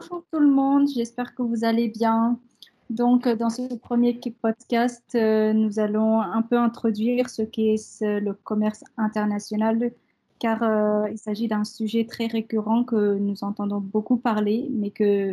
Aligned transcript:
Bonjour 0.00 0.24
tout 0.32 0.38
le 0.38 0.46
monde, 0.48 0.86
j'espère 0.94 1.34
que 1.34 1.42
vous 1.42 1.64
allez 1.64 1.88
bien. 1.88 2.38
Donc, 2.88 3.26
euh, 3.26 3.34
dans 3.34 3.50
ce 3.50 3.74
premier 3.74 4.20
podcast, 4.40 5.02
euh, 5.16 5.52
nous 5.52 5.80
allons 5.80 6.20
un 6.20 6.42
peu 6.42 6.56
introduire 6.56 7.28
ce 7.28 7.42
qu'est 7.42 7.74
le 8.00 8.32
commerce 8.32 8.84
international, 8.96 9.90
car 10.38 10.62
euh, 10.62 11.10
il 11.10 11.18
s'agit 11.18 11.48
d'un 11.48 11.64
sujet 11.64 12.06
très 12.06 12.28
récurrent 12.28 12.84
que 12.84 13.18
nous 13.18 13.42
entendons 13.42 13.80
beaucoup 13.80 14.16
parler, 14.16 14.68
mais 14.70 14.90
que 14.90 15.32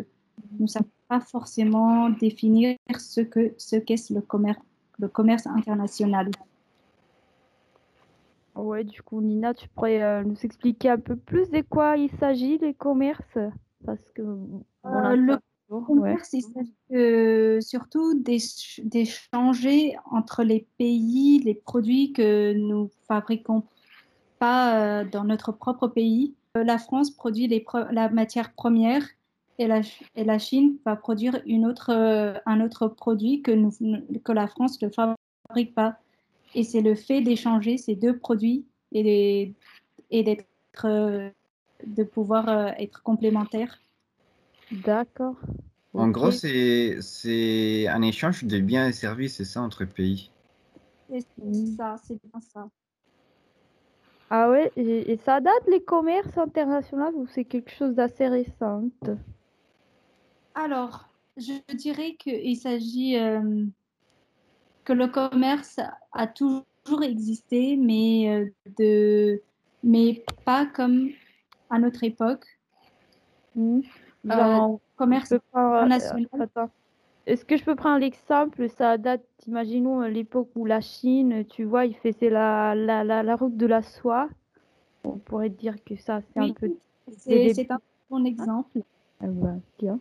nous 0.53 0.61
ne 0.61 0.67
savons 0.67 0.89
pas 1.09 1.19
forcément 1.19 2.09
définir 2.09 2.75
ce 2.97 3.21
ce 3.57 3.75
qu'est 3.75 4.09
le, 4.09 4.21
commerce, 4.21 4.59
le 4.97 5.07
commerce 5.09 5.45
international. 5.45 6.31
Ouais, 8.55 8.83
du 8.83 9.03
coup, 9.03 9.21
Nina, 9.21 9.53
tu 9.53 9.69
pourrais 9.69 10.23
nous 10.23 10.37
expliquer 10.43 10.89
un 10.89 10.97
peu 10.99 11.15
plus 11.15 11.51
de 11.51 11.61
quoi 11.61 11.97
il 11.97 12.09
s'agit, 12.19 12.57
les 12.57 12.73
commerces? 12.73 13.37
Parce 13.85 14.09
que 14.13 14.21
le 14.21 15.37
commerce, 15.85 16.33
il 16.33 16.43
s'agit 16.43 17.65
surtout 17.65 18.21
d'échanger 18.83 19.95
entre 20.11 20.43
les 20.43 20.67
pays 20.77 21.39
les 21.39 21.55
produits 21.55 22.13
que 22.13 22.53
nous 22.53 22.89
fabriquons 23.07 23.63
pas 24.39 25.03
dans 25.05 25.23
notre 25.23 25.51
propre 25.51 25.87
pays. 25.87 26.35
La 26.55 26.77
France 26.77 27.11
produit 27.11 27.47
les 27.47 27.65
la 27.91 28.09
matière 28.09 28.53
première 28.53 29.03
et 29.57 29.67
la, 29.67 29.81
et 30.15 30.23
la 30.23 30.39
Chine 30.39 30.77
va 30.85 30.95
produire 30.95 31.41
une 31.45 31.65
autre, 31.65 31.91
un 32.45 32.61
autre 32.61 32.87
produit 32.87 33.41
que, 33.41 33.51
nous, 33.51 33.71
que 34.23 34.31
la 34.31 34.47
France 34.47 34.81
ne 34.81 34.89
fabrique 34.89 35.73
pas. 35.73 35.97
Et 36.53 36.63
c'est 36.63 36.81
le 36.81 36.95
fait 36.95 37.21
d'échanger 37.21 37.77
ces 37.77 37.95
deux 37.95 38.17
produits 38.17 38.65
et 38.91 39.53
d'être, 40.11 41.31
de 41.85 42.03
pouvoir 42.03 42.73
être 42.79 43.01
complémentaires. 43.03 43.79
D'accord. 44.71 45.35
En 45.93 46.09
gros, 46.09 46.31
c'est, 46.31 46.97
c'est 47.01 47.87
un 47.87 48.01
échange 48.01 48.43
de 48.43 48.59
biens 48.59 48.87
et 48.87 48.93
services, 48.93 49.35
c'est 49.37 49.45
ça, 49.45 49.61
entre 49.61 49.85
pays. 49.85 50.29
C'est 51.09 51.25
ça, 51.77 51.95
c'est 52.05 52.19
bien 52.21 52.41
ça. 52.41 52.67
Ah 54.29 54.49
ouais, 54.49 54.71
et, 54.75 55.11
et 55.11 55.17
ça 55.17 55.39
date 55.39 55.67
les 55.69 55.83
commerces 55.83 56.37
internationaux 56.37 57.11
ou 57.13 57.27
c'est 57.27 57.45
quelque 57.45 57.71
chose 57.71 57.93
d'assez 57.93 58.27
récent? 58.27 58.83
Alors, 60.55 61.07
je 61.37 61.53
dirais 61.75 62.15
qu'il 62.17 62.57
s'agit 62.57 63.17
euh, 63.17 63.65
que 64.83 64.93
le 64.93 65.07
commerce 65.07 65.79
a 66.11 66.27
toujours 66.27 67.03
existé, 67.03 67.77
mais, 67.77 68.29
euh, 68.29 68.49
de, 68.79 69.41
mais 69.83 70.25
pas 70.43 70.65
comme 70.65 71.11
à 71.69 71.79
notre 71.79 72.03
époque. 72.03 72.45
Mmh. 73.55 73.81
Euh, 74.31 74.77
commerce 74.97 75.33
prendre, 75.51 75.75
international. 75.75 76.49
Est-ce 77.27 77.45
que 77.45 77.57
je 77.57 77.63
peux 77.63 77.75
prendre 77.75 77.99
l'exemple? 77.99 78.69
Ça 78.69 78.97
date, 78.97 79.23
imaginons 79.47 80.01
l'époque 80.01 80.49
où 80.55 80.65
la 80.65 80.81
Chine, 80.81 81.45
tu 81.45 81.63
vois, 81.63 81.85
il 81.85 81.95
faisait 81.95 82.29
la, 82.29 82.75
la, 82.75 83.03
la, 83.03 83.23
la 83.23 83.35
route 83.35 83.57
de 83.57 83.65
la 83.65 83.81
soie. 83.81 84.29
On 85.03 85.17
pourrait 85.17 85.49
dire 85.49 85.75
que 85.83 85.95
ça, 85.95 86.21
c'est 86.21 86.39
Oui, 86.39 86.51
un 86.51 86.53
peu. 86.53 86.71
C'est 87.17 87.71
un 87.71 87.79
bon 88.09 88.25
exemple. 88.25 88.79
Ah 89.21 89.27
bah, 89.27 89.55
tiens. 89.77 89.99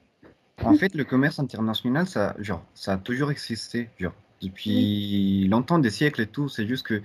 En 0.63 0.75
fait, 0.75 0.95
le 0.95 1.05
commerce 1.05 1.39
international, 1.39 2.07
ça, 2.07 2.35
genre, 2.39 2.65
ça 2.75 2.95
a 2.95 2.97
toujours 2.99 3.31
existé, 3.31 3.91
genre, 3.99 4.15
depuis 4.41 5.47
longtemps, 5.49 5.79
des 5.79 5.91
siècles 5.91 6.23
et 6.23 6.27
tout. 6.27 6.49
C'est 6.49 6.67
juste 6.67 6.87
que 6.87 7.03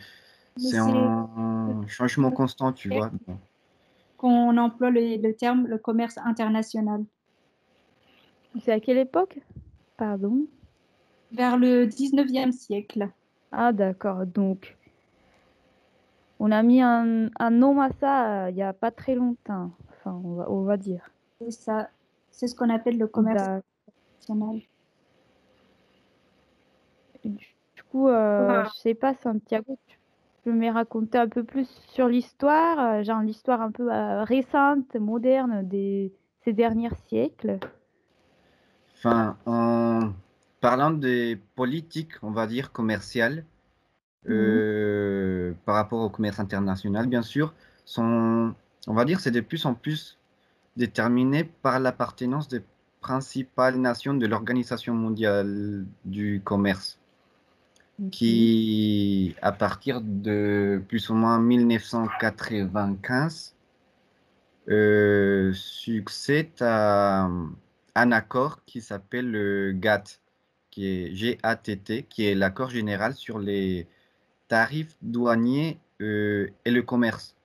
c'est 0.57 0.79
en 0.79 1.85
changement 1.87 2.31
constant, 2.31 2.73
tu 2.73 2.89
vois. 2.89 3.11
Qu'on 4.19 4.57
emploie 4.57 4.89
le, 4.91 5.15
le 5.15 5.33
terme 5.33 5.65
le 5.67 5.77
commerce 5.77 6.17
international. 6.23 7.05
C'est 8.61 8.73
à 8.73 8.79
quelle 8.79 8.97
époque? 8.97 9.39
Pardon? 9.97 10.45
Vers 11.31 11.57
le 11.57 11.85
19e 11.85 12.51
siècle. 12.51 13.09
Ah 13.51 13.71
d'accord, 13.71 14.25
donc 14.25 14.75
on 16.39 16.51
a 16.51 16.61
mis 16.63 16.81
un, 16.81 17.29
un 17.39 17.49
nom 17.49 17.81
à 17.81 17.89
ça 17.91 18.45
euh, 18.45 18.49
il 18.49 18.55
n'y 18.55 18.63
a 18.63 18.73
pas 18.73 18.91
très 18.91 19.15
longtemps, 19.15 19.71
enfin 19.89 20.19
on 20.23 20.33
va, 20.35 20.51
on 20.51 20.63
va 20.63 20.77
dire. 20.77 21.09
C'est 21.41 21.51
ça. 21.51 21.89
C'est 22.31 22.47
ce 22.47 22.55
qu'on 22.55 22.69
appelle 22.69 22.97
le 22.97 23.07
commerce 23.07 23.41
international. 23.43 24.61
Du 27.23 27.83
coup, 27.91 28.07
euh, 28.07 28.45
Voilà. 28.45 28.63
je 28.73 28.79
sais 28.79 28.93
pas, 28.93 29.13
Santiago, 29.15 29.77
tu 29.87 29.98
peux 30.43 30.51
me 30.51 30.71
raconter 30.71 31.17
un 31.17 31.27
peu 31.27 31.43
plus 31.43 31.67
sur 31.87 32.07
l'histoire, 32.07 32.79
euh, 32.79 33.03
genre 33.03 33.21
l'histoire 33.21 33.61
un 33.61 33.71
peu 33.71 33.91
euh, 33.91 34.23
récente, 34.23 34.95
moderne 34.95 35.67
des 35.67 36.13
ces 36.43 36.53
derniers 36.53 36.93
siècles? 37.07 37.59
Enfin, 38.97 39.37
en 39.45 40.13
parlant 40.61 40.91
des 40.91 41.37
politiques, 41.55 42.13
on 42.21 42.31
va 42.31 42.47
dire, 42.47 42.71
commerciales, 42.71 43.45
euh, 44.27 45.53
par 45.65 45.75
rapport 45.75 46.01
au 46.01 46.09
commerce 46.09 46.39
international, 46.39 47.07
bien 47.07 47.21
sûr, 47.21 47.53
sont, 47.85 48.53
on 48.87 48.93
va 48.93 49.05
dire, 49.05 49.19
c'est 49.19 49.31
de 49.31 49.41
plus 49.41 49.65
en 49.65 49.73
plus 49.73 50.17
déterminé 50.75 51.43
par 51.43 51.79
l'appartenance 51.79 52.47
des 52.47 52.61
principales 53.01 53.77
nations 53.77 54.13
de 54.13 54.27
l'Organisation 54.27 54.93
mondiale 54.93 55.85
du 56.05 56.41
commerce, 56.43 56.98
qui, 58.11 59.35
à 59.41 59.51
partir 59.51 60.01
de 60.01 60.81
plus 60.87 61.09
ou 61.09 61.15
moins 61.15 61.39
1995, 61.39 63.55
euh, 64.69 65.51
succède 65.53 66.61
à 66.61 67.29
un 67.95 68.11
accord 68.11 68.63
qui 68.65 68.81
s'appelle 68.81 69.29
le 69.29 69.73
GATT, 69.73 70.21
qui 70.71 70.87
est 70.87 71.15
G-A-T-T, 71.15 72.03
qui 72.03 72.25
est 72.25 72.35
l'accord 72.35 72.69
général 72.69 73.13
sur 73.15 73.39
les 73.39 73.87
tarifs 74.47 74.95
douaniers 75.01 75.79
euh, 76.01 76.49
et 76.65 76.71
le 76.71 76.81
commerce. 76.83 77.35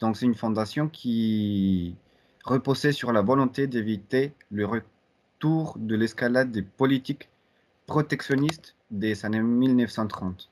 Donc, 0.00 0.16
c'est 0.16 0.26
une 0.26 0.34
fondation 0.34 0.88
qui 0.88 1.96
reposait 2.44 2.92
sur 2.92 3.12
la 3.12 3.22
volonté 3.22 3.66
d'éviter 3.66 4.32
le 4.50 4.66
retour 4.66 5.76
de 5.78 5.96
l'escalade 5.96 6.50
des 6.50 6.62
politiques 6.62 7.28
protectionnistes 7.86 8.76
des 8.98 9.24
années 9.24 9.40
1930. 9.40 10.50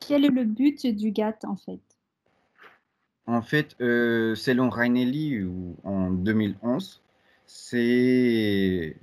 Quel 0.00 0.24
est 0.24 0.28
le 0.28 0.44
but 0.44 0.86
du 0.86 1.10
GATT 1.10 1.44
en 1.44 1.56
fait? 1.56 1.80
En 3.26 3.40
fait, 3.40 3.74
euh, 3.80 4.34
selon 4.34 4.68
Rainelli 4.68 5.42
en 5.84 6.10
2011, 6.10 7.00
c'est 7.46 8.96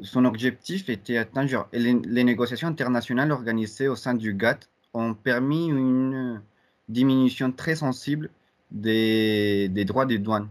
son 0.00 0.26
objectif 0.26 0.90
était 0.90 1.16
atteint. 1.16 1.46
Genre, 1.46 1.68
les, 1.72 1.94
les 1.94 2.24
négociations 2.24 2.68
internationales 2.68 3.32
organisées 3.32 3.88
au 3.88 3.96
sein 3.96 4.14
du 4.14 4.34
GATT 4.34 4.68
ont 4.92 5.14
permis 5.14 5.68
une 5.68 6.42
diminution 6.88 7.50
très 7.50 7.76
sensible 7.76 8.30
des, 8.70 9.68
des 9.70 9.84
droits 9.84 10.06
des 10.06 10.18
douanes. 10.18 10.48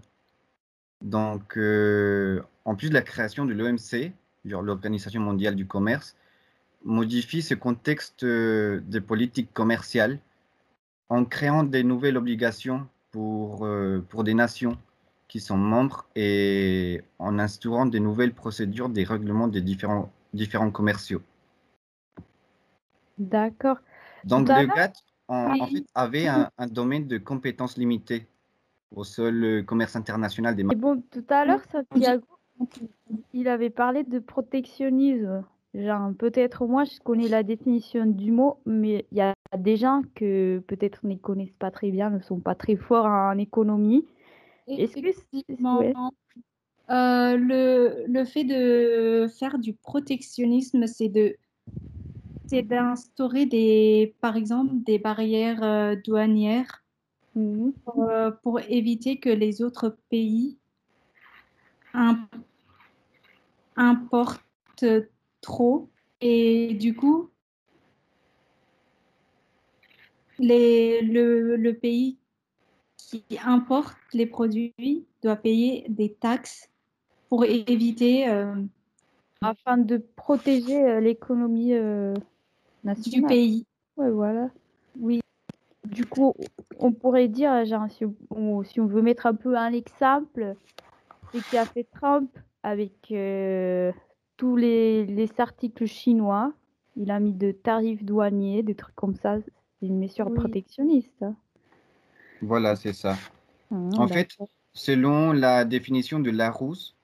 Donc, 1.01 1.57
euh, 1.57 2.41
en 2.65 2.75
plus 2.75 2.89
de 2.89 2.93
la 2.95 3.01
création 3.01 3.45
de 3.45 3.53
l'OMC, 3.53 4.11
genre 4.45 4.61
l'Organisation 4.61 5.21
mondiale 5.21 5.55
du 5.55 5.67
commerce, 5.67 6.15
modifie 6.83 7.41
ce 7.41 7.55
contexte 7.55 8.23
euh, 8.23 8.81
de 8.87 8.99
politique 8.99 9.53
commerciale 9.53 10.19
en 11.09 11.25
créant 11.25 11.63
des 11.63 11.83
nouvelles 11.83 12.17
obligations 12.17 12.87
pour, 13.11 13.65
euh, 13.65 14.03
pour 14.09 14.23
des 14.23 14.33
nations 14.33 14.77
qui 15.27 15.39
sont 15.39 15.57
membres 15.57 16.05
et 16.15 17.01
en 17.19 17.39
instaurant 17.39 17.85
des 17.85 17.99
nouvelles 17.99 18.33
procédures 18.33 18.89
des 18.89 19.03
règlements 19.03 19.47
des 19.47 19.61
différents, 19.61 20.11
différents 20.33 20.71
commerciaux. 20.71 21.21
D'accord. 23.17 23.77
Donc 24.23 24.47
le 24.49 24.67
GATT 24.67 24.95
en, 25.27 25.67
fait, 25.67 25.85
avait 25.95 26.27
un, 26.27 26.49
un 26.57 26.67
domaine 26.67 27.07
de 27.07 27.17
compétences 27.17 27.77
limité 27.77 28.27
au 28.95 29.03
seul 29.03 29.63
commerce 29.65 29.95
international 29.95 30.55
des 30.55 30.61
Et 30.61 30.65
marchés. 30.65 30.79
bon, 30.79 31.03
tout 31.11 31.25
à 31.29 31.45
l'heure, 31.45 31.61
Santiago, 31.71 32.25
il 33.33 33.47
avait 33.47 33.69
parlé 33.69 34.03
de 34.03 34.19
protectionnisme. 34.19 35.43
Genre, 35.73 36.13
peut-être 36.17 36.65
moi, 36.67 36.85
je 36.85 36.99
connais 37.01 37.27
la 37.27 37.43
définition 37.43 38.05
du 38.05 38.31
mot, 38.31 38.59
mais 38.65 39.05
il 39.11 39.17
y 39.17 39.21
a 39.21 39.35
des 39.57 39.75
gens 39.75 40.01
que 40.15 40.59
peut-être 40.67 41.05
ne 41.05 41.15
connaissent 41.15 41.57
pas 41.59 41.69
très 41.69 41.91
bien, 41.91 42.09
ne 42.09 42.19
sont 42.19 42.39
pas 42.39 42.55
très 42.55 42.77
forts 42.77 43.05
en 43.05 43.37
économie. 43.37 44.05
Est-ce 44.67 44.95
que 44.95 45.07
ouais. 45.77 45.93
euh, 46.89 47.35
le, 47.35 48.05
le 48.07 48.25
fait 48.25 48.45
de 48.45 49.27
faire 49.37 49.59
du 49.59 49.73
protectionnisme, 49.73 50.87
c'est 50.87 51.09
de 51.09 51.35
c'est 52.47 52.61
d'instaurer 52.61 53.47
des, 53.47 54.13
par 54.21 54.37
exemple, 54.37 54.71
des 54.85 54.99
barrières 54.99 55.63
euh, 55.63 55.95
douanières 56.05 56.83
Mhm. 57.35 57.73
euh, 57.97 58.31
pour 58.43 58.59
éviter 58.61 59.19
que 59.19 59.29
les 59.29 59.61
autres 59.61 59.97
pays 60.09 60.57
im- 61.95 62.27
importent 63.75 64.85
trop 65.41 65.89
et 66.21 66.73
du 66.73 66.95
coup 66.95 67.29
les, 70.39 71.01
le, 71.01 71.55
le 71.55 71.73
pays 71.73 72.17
qui 72.97 73.23
importe 73.43 73.95
les 74.13 74.25
produits 74.25 74.73
doit 75.21 75.35
payer 75.35 75.85
des 75.89 76.13
taxes 76.13 76.69
pour 77.29 77.45
éviter. 77.45 78.27
Euh, 78.29 78.55
Afin 79.41 79.77
de 79.77 79.97
protéger 80.15 80.81
euh, 80.83 80.99
l'économie 80.99 81.73
nationale. 82.83 83.21
Du 83.21 83.27
pays. 83.27 83.65
Ouais, 83.97 84.09
voilà. 84.09 84.49
Oui. 84.99 85.21
Du 85.85 86.05
coup, 86.05 86.33
on 86.79 86.91
pourrait 86.91 87.27
dire, 87.27 87.63
genre, 87.65 87.85
si 87.89 88.05
on, 88.31 88.63
si 88.63 88.79
on 88.79 88.87
veut 88.87 89.01
mettre 89.03 89.25
un 89.27 89.35
peu 89.35 89.55
un 89.55 89.71
exemple, 89.71 90.55
c'est 91.35 91.49
qui 91.49 91.57
a 91.57 91.65
fait 91.65 91.83
Trump 91.83 92.31
avec 92.63 92.93
tous 94.37 94.55
les, 94.55 95.05
les 95.05 95.29
articles 95.37 95.85
chinois. 95.85 96.53
Il 96.95 97.11
a 97.11 97.19
mis 97.19 97.33
de 97.33 97.51
tarifs 97.51 98.03
douaniers, 98.03 98.63
des 98.63 98.75
trucs 98.75 98.95
comme 98.95 99.15
ça. 99.15 99.37
C'est 99.41 99.87
une 99.87 99.99
mesure 99.99 100.33
protectionniste. 100.33 101.25
Voilà, 102.41 102.75
c'est 102.75 102.93
ça. 102.93 103.17
Ah, 103.71 103.75
en 103.97 104.07
fait, 104.07 104.29
selon 104.73 105.33
la 105.33 105.65
définition 105.65 106.19
de 106.19 106.31
Larousse, 106.31 106.95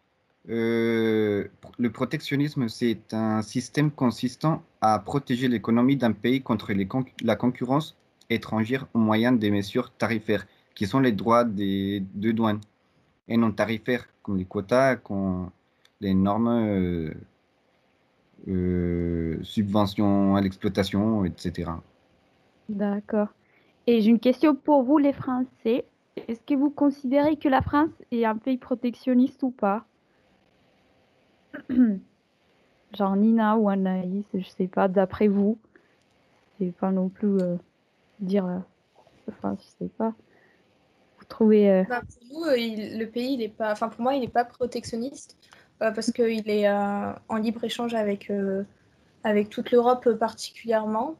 euh, 0.49 1.47
le 1.77 1.91
protectionnisme, 1.91 2.67
c'est 2.67 3.13
un 3.13 3.41
système 3.41 3.91
consistant 3.91 4.63
à 4.79 4.97
protéger 4.99 5.47
l'économie 5.47 5.97
d'un 5.97 6.13
pays 6.13 6.41
contre 6.41 6.73
les 6.73 6.87
la 7.23 7.35
concurrence 7.35 7.97
étrangère 8.29 8.87
au 8.93 8.99
moyen 8.99 9.31
des 9.33 9.51
mesures 9.51 9.91
tarifaires, 9.91 10.47
qui 10.73 10.87
sont 10.87 10.99
les 10.99 11.11
droits 11.11 11.43
des, 11.43 12.03
de 12.15 12.31
douane, 12.31 12.61
et 13.31 13.37
non 13.37 13.51
tarifaires, 13.53 14.05
comme 14.23 14.37
les 14.37 14.45
quotas, 14.45 14.97
comme 14.97 15.49
les 16.01 16.13
normes 16.13 16.49
euh, 16.49 17.13
euh, 18.49 19.39
subventions 19.41 20.35
à 20.35 20.41
l'exploitation, 20.41 21.23
etc. 21.23 21.71
D'accord. 22.67 23.29
Et 23.87 24.01
j'ai 24.01 24.09
une 24.09 24.19
question 24.19 24.53
pour 24.53 24.83
vous, 24.83 24.97
les 24.97 25.13
Français. 25.13 25.85
Est-ce 26.27 26.41
que 26.41 26.55
vous 26.55 26.69
considérez 26.69 27.37
que 27.37 27.47
la 27.47 27.61
France 27.61 27.89
est 28.11 28.25
un 28.25 28.35
pays 28.35 28.57
protectionniste 28.57 29.41
ou 29.43 29.51
pas? 29.51 29.85
Genre 31.69 33.15
Nina 33.15 33.55
ou 33.55 33.69
Anaïs, 33.69 34.25
je 34.33 34.43
sais 34.43 34.67
pas, 34.67 34.89
d'après 34.89 35.29
vous. 35.29 35.57
Sais 36.59 36.73
pas 36.77 36.91
non 36.91 37.07
plus 37.07 37.39
euh, 37.41 37.55
dire. 38.19 38.61
Enfin, 39.29 39.55
je 39.57 39.85
sais 39.85 39.89
pas. 39.97 40.13
Euh, 41.41 41.83
bah, 41.89 42.01
pour 42.01 42.39
nous, 42.39 42.45
le 42.45 43.05
pays, 43.05 43.33
il 43.33 43.41
est 43.41 43.49
pas. 43.49 43.71
Enfin, 43.71 43.89
pour 43.89 44.01
moi, 44.01 44.15
il 44.15 44.21
n'est 44.21 44.27
pas 44.27 44.45
protectionniste 44.45 45.37
parce 45.79 46.11
qu'il 46.11 46.47
est 46.47 46.69
en 46.69 47.37
libre-échange 47.37 47.95
avec, 47.95 48.31
avec 49.23 49.49
toute 49.49 49.71
l'Europe 49.71 50.07
particulièrement. 50.11 51.17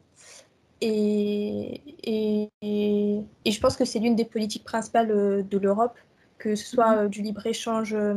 Et, 0.81 1.79
et, 2.03 2.49
et, 2.63 3.51
je 3.51 3.59
pense 3.59 3.77
que 3.77 3.85
c'est 3.85 3.99
l'une 3.99 4.15
des 4.15 4.25
politiques 4.25 4.63
principales 4.63 5.11
euh, 5.11 5.43
de 5.43 5.59
l'Europe, 5.59 5.97
que 6.39 6.55
ce 6.55 6.65
soit 6.65 6.95
mhm. 6.95 6.97
euh, 6.97 7.07
du 7.07 7.21
libre-échange 7.21 7.93
euh, 7.93 8.15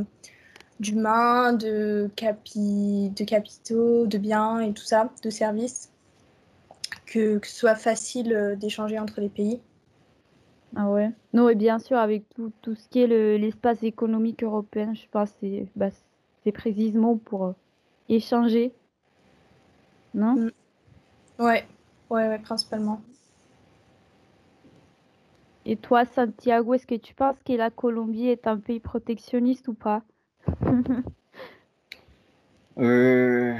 d'humains, 0.81 1.53
de, 1.53 2.11
capi, 2.17 3.13
de 3.15 3.25
capitaux, 3.25 4.07
de 4.07 4.17
biens 4.17 4.61
et 4.61 4.73
tout 4.73 4.85
ça, 4.85 5.11
de 5.23 5.29
services, 5.29 5.93
que, 7.05 7.37
que 7.37 7.47
ce 7.47 7.55
soit 7.55 7.75
facile 7.75 8.57
d'échanger 8.59 8.99
entre 8.99 9.21
les 9.21 9.29
pays. 9.29 9.61
Ah 10.77 10.89
ouais. 10.89 11.11
Non, 11.33 11.49
et 11.49 11.55
bien 11.55 11.79
sûr, 11.79 11.97
avec 11.97 12.29
tout, 12.31 12.53
tout 12.63 12.75
ce 12.75 12.89
qui 12.89 13.01
est 13.01 13.07
l'espace 13.39 13.83
économique 13.83 14.43
européen, 14.43 14.95
je 14.95 15.07
pense 15.11 15.31
que 15.33 15.37
c'est 15.41 15.67
bah, 15.77 15.91
précisément 16.53 17.17
pour 17.17 17.55
échanger. 18.09 18.73
Non? 20.15 20.35
Mm. 20.35 20.51
Ouais. 21.39 21.67
Ouais, 22.11 22.39
principalement. 22.39 23.01
Et 25.67 25.77
toi, 25.77 26.05
Santiago, 26.05 26.75
est-ce 26.75 26.87
que 26.87 26.95
tu 26.95 27.15
penses 27.15 27.37
que 27.45 27.55
la 27.55 27.71
Colombie 27.71 28.29
est 28.29 28.47
un 28.47 28.59
pays 28.59 28.81
protectionniste 28.81 29.69
ou 29.69 29.75
pas? 29.75 30.03
Euh... 32.77 33.57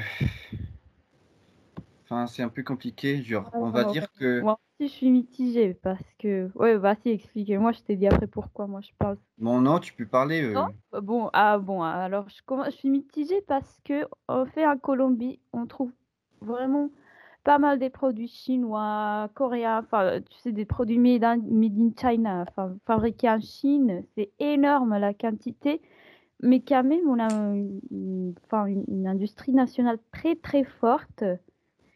Enfin, 2.03 2.27
c'est 2.27 2.43
un 2.43 2.49
peu 2.49 2.65
compliqué. 2.65 3.23
Genre, 3.23 3.49
on 3.55 3.71
va 3.71 3.85
dire 3.85 4.11
que. 4.19 4.43
Aussi, 4.81 4.89
je 4.89 4.93
suis 4.93 5.11
mitigée 5.11 5.75
parce 5.75 6.05
que. 6.19 6.51
Ouais, 6.55 6.77
vas-y, 6.77 7.11
explique-moi. 7.11 7.73
Je 7.73 7.81
t'ai 7.81 7.97
dit 7.97 8.07
après 8.07 8.27
pourquoi 8.27 8.67
moi 8.67 8.81
je 8.81 8.91
pense. 8.99 9.19
Bon, 9.39 9.61
non, 9.61 9.79
tu 9.79 9.93
peux 9.93 10.07
parler. 10.07 10.43
Euh. 10.43 10.53
Non 10.53 10.69
bon, 11.01 11.31
ah 11.33 11.59
bon, 11.59 11.83
alors 11.83 12.29
je, 12.29 12.43
je 12.67 12.71
suis 12.71 12.91
mitigée 12.91 13.43
parce 13.47 13.81
que 13.85 14.07
en 14.29 14.47
fait, 14.47 14.67
en 14.67 14.79
Colombie, 14.79 15.41
on 15.53 15.67
trouve 15.67 15.93
vraiment 16.41 16.91
pas 17.45 17.59
mal 17.59 17.79
des 17.79 17.91
produits 17.91 18.29
chinois, 18.29 19.29
coréens, 19.35 19.81
enfin, 19.85 20.21
tu 20.23 20.39
sais, 20.39 20.53
des 20.53 20.65
produits 20.65 20.99
made 20.99 21.25
in, 21.25 21.41
China, 22.01 22.45
enfin, 22.49 22.75
fabriqués 22.87 23.29
en 23.29 23.41
Chine. 23.41 24.03
C'est 24.15 24.33
énorme 24.39 24.97
la 24.97 25.13
quantité, 25.13 25.83
mais 26.43 26.61
quand 26.61 26.85
même, 26.85 27.07
on 27.07 27.19
a 27.19 27.29
une, 27.91 28.35
enfin, 28.45 28.67
une, 28.67 29.07
industrie 29.07 29.53
nationale 29.53 29.99
très, 30.11 30.37
très 30.37 30.65
forte. 30.65 31.23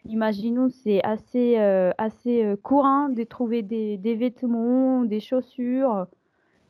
Imaginons, 0.05 0.69
c'est 0.71 1.03
assez, 1.05 1.59
euh, 1.59 1.91
assez 1.99 2.45
euh, 2.45 2.57
courant 2.57 3.09
de 3.09 3.25
trouver 3.25 3.63
des, 3.63 3.99
des 3.99 4.15
vêtements, 4.15 5.05
des 5.05 5.21
chaussures 5.21 6.07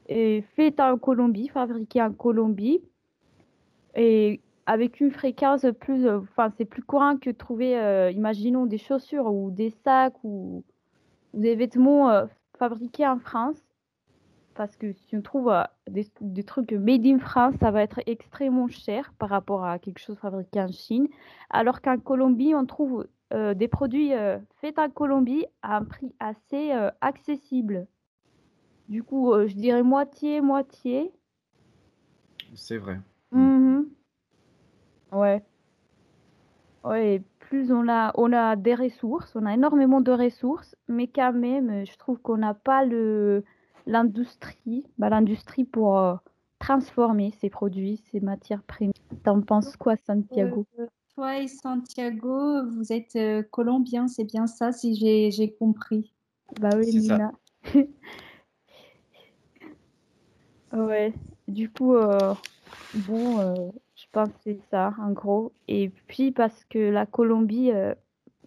faites 0.09 0.81
en 0.81 0.97
Colombie, 0.97 1.49
fabriqués 1.49 2.01
en 2.01 2.13
Colombie. 2.13 2.81
Et 3.95 4.41
avec 4.65 5.01
une 5.01 5.11
fréquence 5.11 5.67
plus, 5.81 6.07
euh, 6.07 6.21
enfin, 6.21 6.51
c'est 6.57 6.65
plus 6.65 6.83
courant 6.83 7.19
que 7.19 7.29
trouver, 7.29 7.75
imaginons, 8.15 8.65
des 8.65 8.79
chaussures 8.79 9.27
ou 9.27 9.51
des 9.51 9.71
sacs 9.85 10.17
ou, 10.25 10.65
des 11.35 11.55
vêtements 11.57 12.27
fabriqués 12.59 13.07
en 13.07 13.19
France. 13.19 13.63
Parce 14.55 14.75
que 14.77 14.93
si 14.93 15.17
on 15.17 15.21
trouve 15.21 15.53
des, 15.89 16.43
trucs 16.43 16.73
made 16.73 17.07
in 17.07 17.19
France, 17.19 17.55
ça 17.61 17.71
va 17.71 17.83
être 17.83 18.01
extrêmement 18.07 18.67
cher 18.67 19.13
par 19.19 19.29
rapport 19.29 19.65
à 19.65 19.79
quelque 19.79 20.01
chose 20.01 20.17
fabriqué 20.19 20.61
en 20.61 20.73
Chine. 20.73 21.07
Alors 21.51 21.83
qu'en 21.83 21.99
Colombie, 21.99 22.55
on 22.55 22.65
trouve 22.65 23.07
des 23.33 23.69
produits 23.69 24.13
faits 24.61 24.79
en 24.79 24.89
Colombie 24.91 25.47
à 25.63 25.77
un 25.77 25.85
prix 25.85 26.15
assez 26.21 26.73
accessible. 27.01 27.87
Du 28.89 29.03
coup, 29.03 29.33
je 29.47 29.55
dirais 29.55 29.83
moitié, 29.83 30.41
moitié. 30.41 31.13
C'est 32.55 32.79
vrai. 32.79 32.99
Mmh 33.33 33.83
Ouais. 35.13 35.43
Ouais, 36.85 37.23
plus 37.41 37.73
on 37.73 37.89
a, 37.89 38.13
on 38.15 38.33
a 38.33 38.57
des 38.57 38.75
ressources, 38.75 39.35
on 39.35 39.47
a 39.47 39.55
énormément 39.55 40.01
de 40.01 40.13
ressources, 40.13 40.77
mais 40.87 41.07
quand 41.09 41.33
même, 41.33 41.85
je 41.85 41.97
trouve 41.97 42.19
qu'on 42.21 42.39
n'a 42.39 42.55
pas 42.55 42.85
le, 42.85 43.45
l'industrie, 43.87 44.87
bah, 44.97 45.09
l'industrie 45.09 45.65
pour 45.65 45.99
euh, 45.99 46.15
transformer 46.59 47.33
ces 47.41 47.51
produits, 47.51 48.03
ces 48.11 48.21
matières 48.21 48.63
premières. 48.63 48.93
T'en 49.25 49.41
penses 49.41 49.77
quoi, 49.77 49.97
Santiago? 49.97 50.67
Euh, 51.19 51.23
Toi 51.23 51.39
et 51.39 51.49
Santiago, 51.49 52.65
vous 52.71 52.93
êtes 52.93 53.17
euh, 53.17 53.43
colombiens, 53.43 54.09
c'est 54.09 54.25
bien 54.25 54.47
ça, 54.47 54.73
si 54.73 54.95
j'ai, 54.95 55.55
compris. 55.59 56.13
Bah 56.61 56.71
oui, 56.77 56.95
Nina. 56.95 57.33
ouais, 60.73 61.13
du 61.47 61.71
coup, 61.71 61.95
bon, 62.95 63.73
je 63.99 64.05
pense 64.13 64.29
que 64.29 64.39
c'est 64.45 64.61
ça, 64.71 64.95
en 65.01 65.11
gros. 65.11 65.53
Et 65.67 65.91
puis 66.07 66.31
parce 66.31 66.65
que 66.67 66.79
la 66.79 67.05
Colombie, 67.05 67.73
euh, 67.73 67.95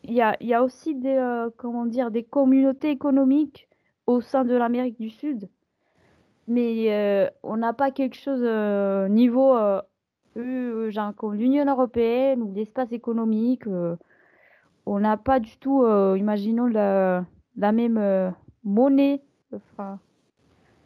il 0.03 0.13
y, 0.13 0.21
a, 0.21 0.37
y, 0.41 0.53
a, 0.53 0.63
aussi 0.63 0.95
des, 0.95 1.09
euh, 1.09 1.49
comment 1.57 1.85
dire, 1.85 2.09
des 2.09 2.23
communautés 2.23 2.89
économiques 2.89 3.67
au 4.07 4.21
sein 4.21 4.45
de 4.45 4.55
l'Amérique 4.55 4.99
du 4.99 5.09
Sud. 5.09 5.49
Mais 6.47 6.91
euh, 6.93 7.29
on 7.43 7.57
n'a 7.57 7.73
pas 7.73 7.91
quelque 7.91 8.15
chose 8.15 8.41
niveau 9.11 9.55
comme 10.33 11.35
l'Union 11.35 11.65
européenne 11.65 12.41
ou 12.41 12.53
l'espace 12.53 12.91
économique. 12.91 13.63
on 14.85 14.99
n'a 14.99 15.17
pas 15.17 15.39
du 15.39 15.57
tout, 15.57 15.85
imaginons, 16.15 16.67
la, 16.67 17.25
la 17.57 17.71
même 17.71 18.33
monnaie. 18.63 19.21
Enfin, 19.53 19.99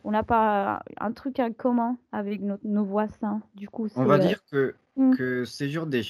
on 0.06 0.12
n'a 0.12 0.24
pas 0.24 0.84
un 1.00 1.12
truc 1.12 1.40
en 1.40 1.52
commun 1.52 1.98
avec 2.12 2.40
nos 2.42 2.86
voisins. 2.86 3.42
Du 3.56 3.68
coup, 3.68 3.88
on 3.96 4.06
va 4.06 4.20
dire 4.20 4.40
que, 4.52 4.76
mm. 4.96 5.16
que 5.16 5.46
ces 5.46 5.68
jours 5.68 5.88
des, 5.88 6.04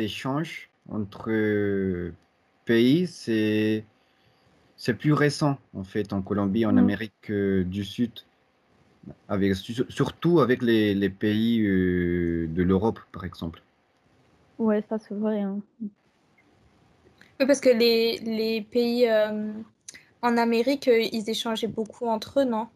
échanges 0.00 0.70
entre 0.90 2.12
pays, 2.66 3.06
c'est 3.06 3.84
plus 4.98 5.14
récent 5.14 5.56
en 5.74 5.82
fait 5.82 6.12
en 6.12 6.20
Colombie, 6.20 6.66
en 6.66 6.74
mm. 6.74 6.78
Amérique 6.78 7.30
euh, 7.30 7.64
du 7.64 7.84
Sud, 7.84 8.12
avec, 9.28 9.54
surtout 9.54 10.40
avec 10.40 10.62
les, 10.62 11.10
pays 11.10 11.60
euh, 11.60 12.46
de 12.48 12.62
l'Europe 12.62 13.00
par 13.12 13.24
exemple. 13.24 13.62
Ouais, 14.58 14.82
ça 14.88 14.98
c'est 14.98 15.14
vrai. 15.14 15.40
Hein. 15.40 15.60
Oui, 17.40 17.46
parce 17.46 17.60
que 17.60 17.70
les, 17.70 18.18
les 18.18 18.62
pays 18.62 19.08
euh, 19.08 19.52
en 20.22 20.36
Amérique, 20.36 20.88
ils 20.88 21.28
échangeaient 21.28 21.66
beaucoup 21.66 22.06
entre 22.06 22.40
eux, 22.40 22.44
non? 22.44 22.68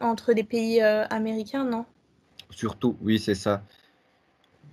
Entre 0.00 0.32
les 0.32 0.44
pays 0.44 0.80
euh, 0.80 1.04
américains, 1.08 1.64
non? 1.64 1.84
Surtout, 2.50 2.96
oui, 3.00 3.18
c'est 3.18 3.34
ça. 3.34 3.62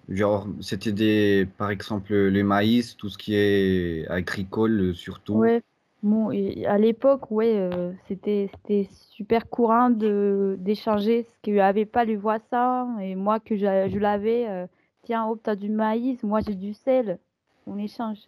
Genre, 0.10 0.48
c'était 0.62 0.92
des, 0.92 1.48
par 1.58 1.70
exemple, 1.70 2.14
le 2.14 2.44
maïs, 2.44 2.98
tout 2.98 3.10
ce 3.10 3.18
qui 3.18 3.36
est 3.36 4.08
agricole, 4.08 4.96
surtout. 4.96 5.36
Ouais. 5.36 5.62
Bon, 6.02 6.30
à 6.66 6.78
l'époque, 6.78 7.30
ouais, 7.30 7.56
euh, 7.58 7.92
c'était 8.08 8.50
c'était 8.54 8.88
super 9.12 9.50
courant 9.50 9.90
de 9.90 10.56
d'échanger 10.60 11.24
ce 11.24 11.38
qu'il 11.42 11.60
avait 11.60 11.86
pas 11.86 12.06
les 12.06 12.16
voisins 12.16 12.98
et 13.00 13.16
moi 13.16 13.40
que 13.42 13.58
je, 13.58 13.66
je 13.92 14.00
l'avais. 14.00 14.48
euh, 14.48 14.66
tiens, 15.04 15.28
hop, 15.28 15.42
t'as 15.44 15.56
du 15.56 15.70
maïs, 15.70 16.24
moi 16.24 16.40
j'ai 16.40 16.56
du 16.56 16.74
sel, 16.74 17.20
on 17.68 17.78
échange. 17.78 18.20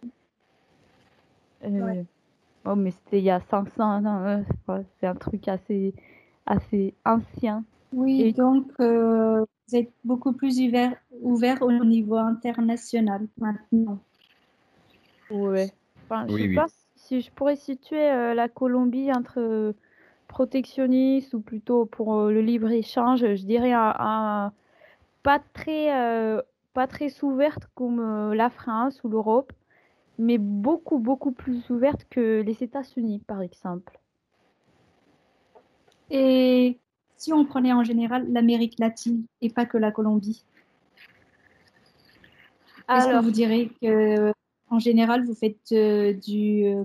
Euh, 1.64 1.80
Ouais. 1.80 2.04
Oh, 2.66 2.76
mais 2.76 2.90
c'était 2.90 3.18
il 3.18 3.24
y 3.24 3.30
a 3.30 3.40
500 3.40 4.04
ans, 4.04 4.06
hein, 4.06 4.42
c'est 5.00 5.06
un 5.06 5.14
truc 5.14 5.48
assez 5.48 5.94
assez 6.46 6.94
ancien. 7.04 7.64
Oui, 7.92 8.20
Et- 8.22 8.32
donc 8.32 8.66
euh, 8.80 9.40
vous 9.68 9.76
êtes 9.76 9.90
beaucoup 10.04 10.32
plus 10.32 10.60
ouvert, 10.60 10.96
ouvert 11.22 11.62
au 11.62 11.72
niveau 11.84 12.16
international 12.16 13.26
maintenant. 13.38 13.98
Ouais. 15.30 15.72
Enfin, 16.04 16.26
je 16.28 16.34
Oui, 16.34 16.42
sais 16.42 16.48
oui. 16.48 16.54
pas 16.54 16.66
si 17.12 17.20
je 17.20 17.30
pourrais 17.30 17.56
situer 17.56 18.10
euh, 18.10 18.32
la 18.32 18.48
Colombie 18.48 19.12
entre 19.12 19.38
euh, 19.38 19.72
protectionniste 20.28 21.34
ou 21.34 21.40
plutôt 21.40 21.84
pour 21.84 22.14
euh, 22.14 22.32
le 22.32 22.40
libre-échange, 22.40 23.20
je 23.20 23.44
dirais 23.44 23.72
un, 23.72 23.94
un- 23.98 24.52
pas 25.22 25.38
très 25.52 25.90
pas 26.72 26.86
très 26.86 27.22
ouverte 27.22 27.68
comme 27.74 28.32
la 28.32 28.48
France 28.48 29.04
ou 29.04 29.10
l'Europe, 29.10 29.52
mais 30.18 30.38
beaucoup 30.38 30.98
beaucoup 30.98 31.32
plus 31.32 31.68
ouverte 31.68 32.06
que 32.08 32.40
les 32.40 32.64
États-Unis 32.64 33.22
par 33.26 33.42
exemple. 33.42 34.00
Et 36.10 36.78
si 37.18 37.32
on 37.32 37.44
prenait 37.44 37.74
en 37.74 37.84
général 37.84 38.26
l'Amérique 38.32 38.78
latine 38.80 39.26
et 39.42 39.50
pas 39.50 39.66
que 39.66 39.76
la 39.76 39.92
Colombie, 39.92 40.44
est-ce 42.88 43.06
que 43.06 43.22
vous 43.22 43.30
direz 43.30 43.70
que 43.82 44.32
en 44.72 44.78
général 44.78 45.24
vous 45.26 45.34
faites 45.34 45.72
euh, 45.72 46.14
du, 46.14 46.64
euh, 46.64 46.84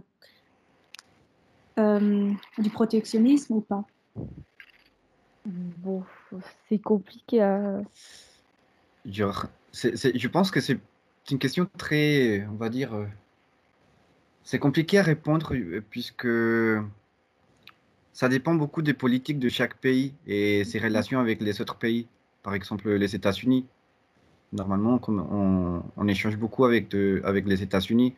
euh, 1.80 2.32
du 2.58 2.70
protectionnisme 2.70 3.56
ou 3.56 3.62
pas? 3.62 3.86
bon, 5.46 6.04
c'est 6.68 6.80
compliqué 6.80 7.42
à... 7.42 7.82
Genre, 9.06 9.46
c'est- 9.72 10.18
je 10.18 10.28
pense 10.28 10.52
que 10.52 10.60
c'est 10.60 10.80
une 11.32 11.40
question 11.40 11.66
très, 11.78 12.46
on 12.48 12.56
va 12.56 12.68
dire, 12.70 12.92
c'est 14.44 14.60
compliqué 14.60 15.00
à 15.00 15.04
répondre 15.04 15.54
puisque 15.90 16.28
ça 18.12 18.28
dépend 18.28 18.56
beaucoup 18.56 18.82
des 18.82 18.94
politiques 18.94 19.40
de 19.40 19.48
chaque 19.48 19.78
pays 19.78 20.14
et 20.26 20.64
ses 20.66 20.80
relations 20.80 21.20
avec 21.20 21.42
les 21.42 21.62
autres 21.62 21.76
pays. 21.78 22.08
Par 22.44 22.54
exemple, 22.54 22.90
les 22.92 23.16
États-Unis. 23.16 23.66
Normalement, 24.54 24.98
comme 24.98 25.20
on, 25.20 25.84
on 25.98 26.08
échange 26.08 26.38
beaucoup 26.38 26.66
avec, 26.66 26.90
de- 26.90 27.22
avec 27.24 27.46
les 27.48 27.62
États-Unis 27.64 28.16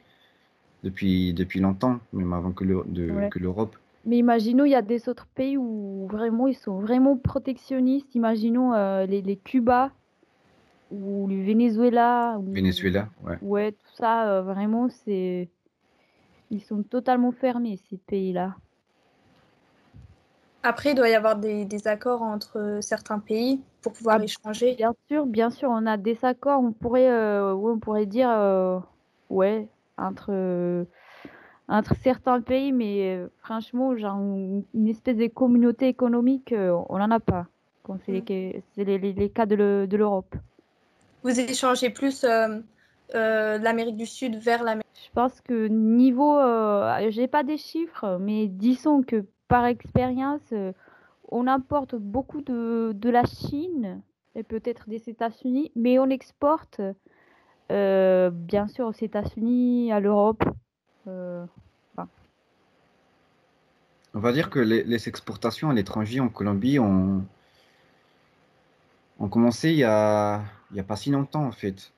depuis, 0.83 1.33
depuis 1.33 1.59
longtemps, 1.59 1.99
même 2.13 2.33
avant 2.33 2.51
que 2.51 2.63
l'Europe. 2.63 3.75
Mais 4.05 4.17
imaginons, 4.17 4.63
il 4.63 4.71
y 4.71 4.75
a 4.75 4.81
des 4.81 5.09
autres 5.09 5.27
pays 5.27 5.57
où 5.57 6.07
vraiment 6.07 6.47
ils 6.47 6.55
sont 6.55 6.79
vraiment 6.79 7.17
protectionnistes. 7.17 8.15
Imaginons 8.15 8.73
euh, 8.73 9.05
les, 9.05 9.21
les 9.21 9.35
Cuba 9.35 9.91
ou 10.91 11.27
le 11.27 11.43
Venezuela. 11.43 12.37
Ou... 12.39 12.53
Venezuela, 12.53 13.09
ouais. 13.23 13.37
Ouais, 13.41 13.71
tout 13.73 13.93
ça, 13.95 14.31
euh, 14.31 14.41
vraiment, 14.41 14.87
c'est. 14.89 15.49
Ils 16.49 16.61
sont 16.61 16.81
totalement 16.81 17.31
fermés, 17.31 17.77
ces 17.89 17.97
pays-là. 17.97 18.55
Après, 20.63 20.91
il 20.91 20.95
doit 20.95 21.09
y 21.09 21.15
avoir 21.15 21.37
des, 21.37 21.65
des 21.65 21.87
accords 21.87 22.21
entre 22.21 22.57
euh, 22.59 22.81
certains 22.81 23.19
pays 23.19 23.61
pour 23.81 23.93
pouvoir 23.93 24.17
Ah, 24.19 24.23
échanger. 24.23 24.75
Bien 24.75 24.93
sûr, 25.07 25.25
bien 25.25 25.49
sûr, 25.49 25.69
on 25.71 25.85
a 25.85 25.97
des 25.97 26.17
accords. 26.23 26.61
On 26.61 26.71
pourrait, 26.73 27.09
euh, 27.09 27.53
on 27.53 27.79
pourrait 27.79 28.05
dire, 28.05 28.29
euh, 28.29 28.79
ouais, 29.29 29.67
entre, 29.97 30.29
euh, 30.31 30.83
entre 31.69 31.95
certains 32.03 32.41
pays, 32.41 32.71
mais 32.73 33.21
franchement, 33.41 33.95
genre, 33.95 34.19
une 34.19 34.87
espèce 34.87 35.15
de 35.17 35.27
communauté 35.27 35.87
économique, 35.87 36.53
on 36.53 36.97
n'en 36.97 37.11
a 37.11 37.19
pas. 37.19 37.47
Quand 37.83 37.97
c'est 38.05 38.11
les, 38.11 38.21
Mm. 38.21 38.81
les, 38.83 39.13
les- 39.13 39.29
cas 39.29 39.45
de 39.45 39.55
le- 39.55 39.87
de 39.87 39.97
l'Europe. 39.97 40.35
Vous 41.23 41.39
échangez 41.39 41.89
plus 41.89 42.23
euh, 42.23 42.59
l'Amérique 43.57 43.97
du 43.97 44.05
Sud 44.05 44.35
vers 44.35 44.63
l'Amérique. 44.63 44.85
Je 45.05 45.09
pense 45.13 45.41
que 45.41 45.67
niveau, 45.67 46.37
j'ai 47.09 47.27
pas 47.27 47.43
des 47.43 47.57
chiffres, 47.57 48.17
mais 48.19 48.47
disons 48.47 49.01
que 49.01 49.25
par 49.49 49.65
expérience, 49.65 50.53
euh, 50.53 50.71
on 51.27 51.47
importe 51.47 51.95
beaucoup 51.95 52.41
de, 52.41 52.93
de 52.95 53.09
la 53.09 53.25
Chine 53.25 54.01
et 54.35 54.43
peut-être 54.43 54.87
des 54.87 55.09
États-Unis, 55.09 55.71
mais 55.75 55.99
on 55.99 56.09
exporte 56.09 56.79
euh, 57.71 58.29
bien 58.29 58.67
sûr 58.67 58.87
aux 58.87 58.93
États-Unis, 58.93 59.91
à 59.91 59.99
l'Europe. 59.99 60.43
euh, 61.07 61.45
On 64.13 64.19
va 64.19 64.31
dire 64.31 64.49
que 64.49 64.59
les, 64.59 65.07
exportations 65.07 65.69
à 65.69 65.73
l'étranger 65.73 66.19
en 66.19 66.29
Colombie 66.29 66.79
ont, 66.79 67.23
ont 69.19 69.29
commencé 69.29 69.69
il 69.71 69.77
y 69.77 69.83
a, 69.83 70.41
il 70.71 70.77
y 70.77 70.79
a 70.79 70.83
pas 70.83 70.95
si 70.95 71.11
longtemps 71.11 71.45
en 71.45 71.51
fait. 71.51 71.91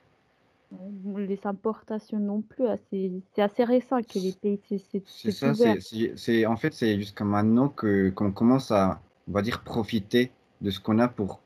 Les 1.18 1.40
importations 1.46 2.20
non 2.20 2.42
plus, 2.42 2.66
ah, 2.68 2.76
c'est 2.90 3.42
assez 3.42 3.64
récent 3.64 4.02
que 4.02 4.20
les 4.20 4.34
pays 4.34 4.60
c'est 5.06 5.32
ça, 5.32 5.54
c'est, 6.16 6.46
en 6.46 6.56
fait, 6.56 6.74
c'est 6.74 6.98
jusqu'à 6.98 7.26
maintenant 7.26 7.70
que, 7.70 8.10
qu'on 8.10 8.32
commence 8.32 8.72
à, 8.72 9.02
on 9.28 9.34
va 9.34 9.42
dire, 9.42 9.64
profiter 9.64 10.32
de 10.62 10.72
ce 10.72 10.80
qu'on 10.80 11.00
a 11.00 11.08
pour 11.08 11.42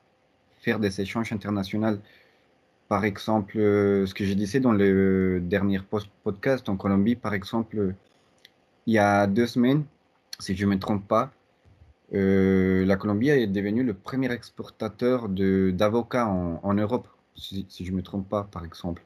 faire 0.60 0.80
des 0.80 1.02
échanges 1.02 1.32
internationaux. 1.34 1.98
Par 2.88 3.04
exemple, 3.04 3.58
euh, 3.58 4.06
ce 4.06 4.14
que 4.14 4.26
j'ai 4.26 4.36
dit 4.36 4.60
dans 4.60 4.72
le 4.72 5.40
dernier 5.42 5.80
post 5.80 6.08
podcast 6.24 6.70
en 6.70 6.78
Colombie, 6.78 7.16
par 7.16 7.34
exemple, 7.34 7.96
il 8.86 8.94
y 8.94 9.00
a 9.00 9.26
deux 9.26 9.48
semaines, 9.48 9.86
si 10.40 10.56
je 10.56 10.66
ne 10.66 10.72
me 10.72 10.80
trompe 10.80 11.08
pas, 11.08 11.32
euh, 12.14 12.86
la 12.86 12.96
Colombie 12.96 13.30
est 13.30 13.48
devenue 13.48 13.84
le 13.84 13.96
premier 13.96 14.32
exportateur 14.32 15.30
d'avocats 15.30 16.28
en, 16.28 16.60
en 16.62 16.74
Europe, 16.76 17.08
si, 17.36 17.66
si 17.70 17.86
je 17.86 17.92
ne 17.92 17.98
me 17.98 18.04
trompe 18.04 18.30
pas, 18.30 18.44
par 18.44 18.64
exemple. 18.64 19.04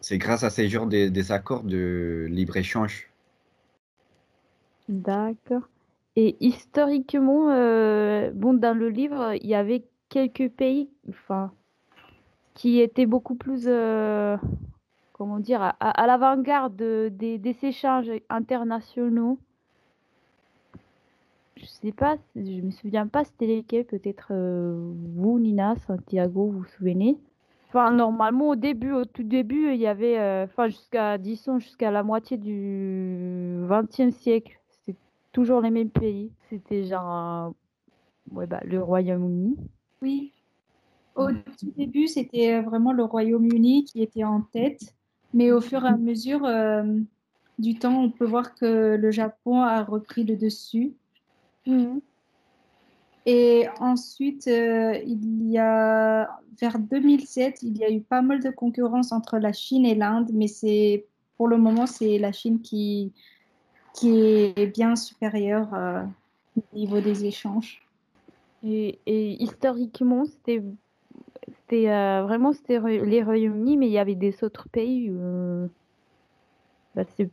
C'est 0.00 0.18
grâce 0.18 0.42
à 0.42 0.50
ces 0.50 0.68
genres 0.68 0.88
des, 0.88 1.08
des 1.08 1.30
accords 1.30 1.62
de 1.62 2.26
libre-échange. 2.30 3.08
D'accord. 4.88 5.68
Et 6.16 6.36
historiquement, 6.40 7.50
euh, 7.50 8.30
bon, 8.34 8.54
dans 8.54 8.76
le 8.76 8.88
livre, 8.88 9.34
il 9.40 9.46
y 9.46 9.54
avait 9.54 9.84
quelques 10.08 10.48
pays, 10.50 10.90
enfin, 11.08 11.52
qui 12.54 12.80
étaient 12.80 13.06
beaucoup 13.06 13.34
plus, 13.36 13.64
euh, 13.66 14.36
comment 15.12 15.40
dire, 15.40 15.62
à, 15.62 15.70
à- 15.70 16.06
l'avant-garde 16.06 16.76
de- 16.76 17.10
des, 17.12 17.38
des 17.38 17.56
échanges 17.64 18.10
internationaux. 18.30 19.38
Je 21.56 21.66
sais 21.66 21.92
pas, 21.92 22.16
je 22.36 22.62
me 22.62 22.70
souviens 22.70 23.06
pas 23.06 23.24
c'était 23.24 23.46
lesquels, 23.46 23.84
peut-être 23.84 24.28
euh, 24.30 24.92
vous, 25.16 25.38
Nina, 25.38 25.76
Santiago, 25.86 26.46
vous 26.46 26.60
vous 26.60 26.64
souvenez? 26.78 27.18
Enfin, 27.68 27.90
normalement, 27.90 28.48
au 28.50 28.56
début, 28.56 28.92
au 28.92 29.04
tout 29.04 29.22
début, 29.22 29.74
il 29.74 29.80
y 29.80 29.86
avait, 29.86 30.18
euh, 30.18 30.44
enfin, 30.44 30.68
jusqu'à, 30.68 31.18
disons, 31.18 31.58
jusqu'à 31.58 31.90
la 31.90 32.02
moitié 32.02 32.38
du 32.38 33.60
XXe 33.68 34.14
siècle, 34.16 34.58
c'était 34.70 34.98
toujours 35.32 35.60
les 35.60 35.70
mêmes 35.70 35.90
pays. 35.90 36.32
C'était 36.48 36.84
genre, 36.84 37.52
euh, 37.52 38.34
ouais, 38.34 38.46
bah, 38.46 38.60
le 38.64 38.82
Royaume-Uni. 38.82 39.56
Oui. 40.00 40.32
Au 41.14 41.28
tout 41.30 41.72
début, 41.76 42.06
c'était 42.06 42.54
euh, 42.54 42.62
vraiment 42.62 42.92
le 42.92 43.04
Royaume-Uni 43.04 43.84
qui 43.84 44.02
était 44.02 44.24
en 44.24 44.40
tête, 44.40 44.94
mais 45.34 45.52
au 45.52 45.60
fur 45.60 45.84
et 45.84 45.88
à 45.88 45.96
mesure 45.96 46.46
euh, 46.46 46.84
du 47.58 47.78
temps, 47.78 48.02
on 48.02 48.10
peut 48.10 48.24
voir 48.24 48.54
que 48.54 48.96
le 48.96 49.10
Japon 49.10 49.60
a 49.60 49.82
repris 49.82 50.24
le 50.24 50.36
dessus. 50.36 50.94
Et 53.26 53.66
ensuite, 53.80 54.48
euh, 54.48 54.94
il 55.06 55.50
y 55.50 55.58
a 55.58 56.28
vers 56.60 56.78
2007, 56.78 57.62
il 57.62 57.76
y 57.76 57.84
a 57.84 57.90
eu 57.90 58.00
pas 58.00 58.22
mal 58.22 58.42
de 58.42 58.50
concurrence 58.50 59.12
entre 59.12 59.38
la 59.38 59.52
Chine 59.52 59.84
et 59.84 59.94
l'Inde, 59.94 60.30
mais 60.32 60.48
c'est 60.48 61.04
pour 61.36 61.48
le 61.48 61.56
moment, 61.56 61.86
c'est 61.86 62.18
la 62.18 62.32
Chine 62.32 62.60
qui, 62.60 63.12
qui 63.94 64.20
est 64.20 64.66
bien 64.74 64.96
supérieure 64.96 65.72
euh, 65.74 66.02
au 66.56 66.76
niveau 66.76 67.00
des 67.00 67.24
échanges. 67.24 67.82
Et, 68.64 68.98
et 69.06 69.42
historiquement, 69.42 70.24
c'était, 70.24 70.62
c'était 71.46 71.90
euh, 71.90 72.22
vraiment 72.24 72.52
c'était 72.52 72.80
les 72.80 73.22
Royaumes-Unis, 73.22 73.76
mais 73.76 73.86
il 73.86 73.92
y 73.92 73.98
avait 73.98 74.16
des 74.16 74.42
autres 74.42 74.68
pays. 74.68 75.08
euh, 75.10 75.68
bah, 76.94 77.04
c'est 77.16 77.30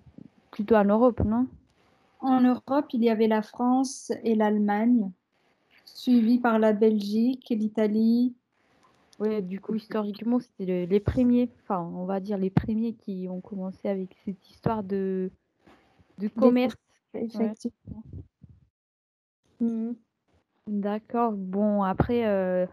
plutôt 0.51 0.75
en 0.75 0.85
Europe, 0.85 1.21
non? 1.25 1.47
En 2.19 2.41
Europe, 2.41 2.87
il 2.93 3.03
y 3.03 3.09
avait 3.09 3.27
la 3.27 3.41
France 3.41 4.11
et 4.23 4.35
l'Allemagne, 4.35 5.11
suivi 5.95 6.39
par 6.39 6.59
la 6.59 6.73
Belgique 6.73 7.49
et 7.51 7.55
l'Italie. 7.55 8.35
Ouais, 9.17 9.41
du 9.41 9.61
coup, 9.61 9.75
historiquement, 9.75 10.39
c'était 10.39 10.65
le- 10.65 10.85
les 10.85 10.99
premiers, 10.99 11.49
enfin, 11.63 11.79
on 11.95 12.05
va 12.05 12.19
dire 12.19 12.37
les 12.37 12.49
premiers 12.49 12.93
qui 12.93 13.27
ont 13.29 13.39
commencé 13.39 13.87
avec 13.87 14.15
cette 14.25 14.49
histoire 14.49 14.83
de, 14.83 15.31
de 16.19 16.27
commerce. 16.27 16.75
Effectivement. 17.13 18.03
Mhm. 19.61 19.95
D'accord. 20.67 21.31
Bon, 21.31 21.83
après, 21.83 22.27
euh, 22.27 22.65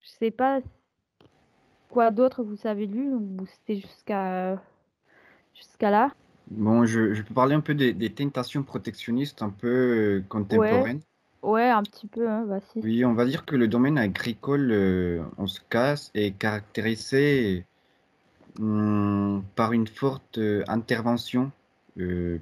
je 0.00 0.08
sais 0.18 0.32
pas 0.32 0.60
quoi 1.88 2.10
d'autre 2.10 2.42
vous 2.42 2.66
avez 2.66 2.86
lu 2.86 3.14
ou 3.14 3.46
c'était 3.46 3.80
jusqu'à 3.80 4.60
jusqu'à 5.54 5.90
là? 5.90 6.12
Bon, 6.50 6.84
je, 6.84 7.22
peux 7.22 7.34
parler 7.34 7.54
un 7.54 7.60
peu 7.60 7.74
des, 7.74 8.12
tentations 8.12 8.64
protectionnistes 8.64 9.42
un 9.42 9.50
peu 9.50 9.68
euh, 9.68 10.24
contemporaines. 10.28 10.96
Ouais, 10.96 11.02
un 11.70 11.82
petit 11.82 12.06
peu, 12.06 12.28
hein, 12.28 12.46
Oui, 12.76 13.04
on 13.04 13.14
va 13.14 13.24
dire 13.24 13.44
que 13.44 13.56
le 13.56 13.68
domaine 13.68 13.98
agricole, 13.98 14.70
euh, 14.72 15.22
on 15.38 15.46
se 15.46 15.60
casse, 15.68 16.10
est 16.14 16.32
caractérisé 16.32 17.64
hum, 18.58 19.44
par 19.54 19.72
une 19.72 19.86
forte 19.86 20.38
euh, 20.38 20.64
intervention 20.68 21.52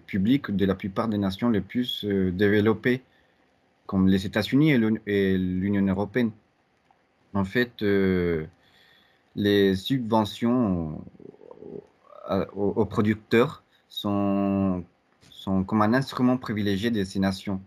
publique 0.06 0.50
de 0.50 0.66
la 0.66 0.74
plupart 0.74 1.06
des 1.06 1.16
nations 1.16 1.48
les 1.48 1.60
plus 1.60 2.04
développées, 2.04 3.04
comme 3.86 4.08
les 4.08 4.26
États-Unis 4.26 4.72
et 5.06 5.38
l'Union 5.38 5.86
européenne. 5.86 6.32
En 7.34 7.44
fait, 7.44 7.80
les 9.36 9.76
subventions 9.76 11.00
aux 12.56 12.84
producteurs 12.86 13.62
sont 13.88 14.82
comme 15.68 15.82
un 15.82 15.94
instrument 15.94 16.36
privilégié 16.36 16.90
de 16.90 17.04
ces 17.04 17.20
nations. 17.20 17.60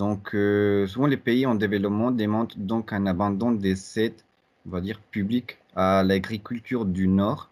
Donc, 0.00 0.34
euh, 0.34 0.86
souvent 0.86 1.06
les 1.06 1.18
pays 1.18 1.44
en 1.44 1.54
développement 1.54 2.10
demandent 2.10 2.54
donc 2.56 2.94
un 2.94 3.04
abandon 3.04 3.52
des 3.52 3.98
aides, 3.98 4.22
on 4.66 4.70
va 4.70 4.80
dire, 4.80 4.98
publiques 4.98 5.58
à 5.76 6.02
l'agriculture 6.02 6.86
du 6.86 7.06
Nord, 7.06 7.50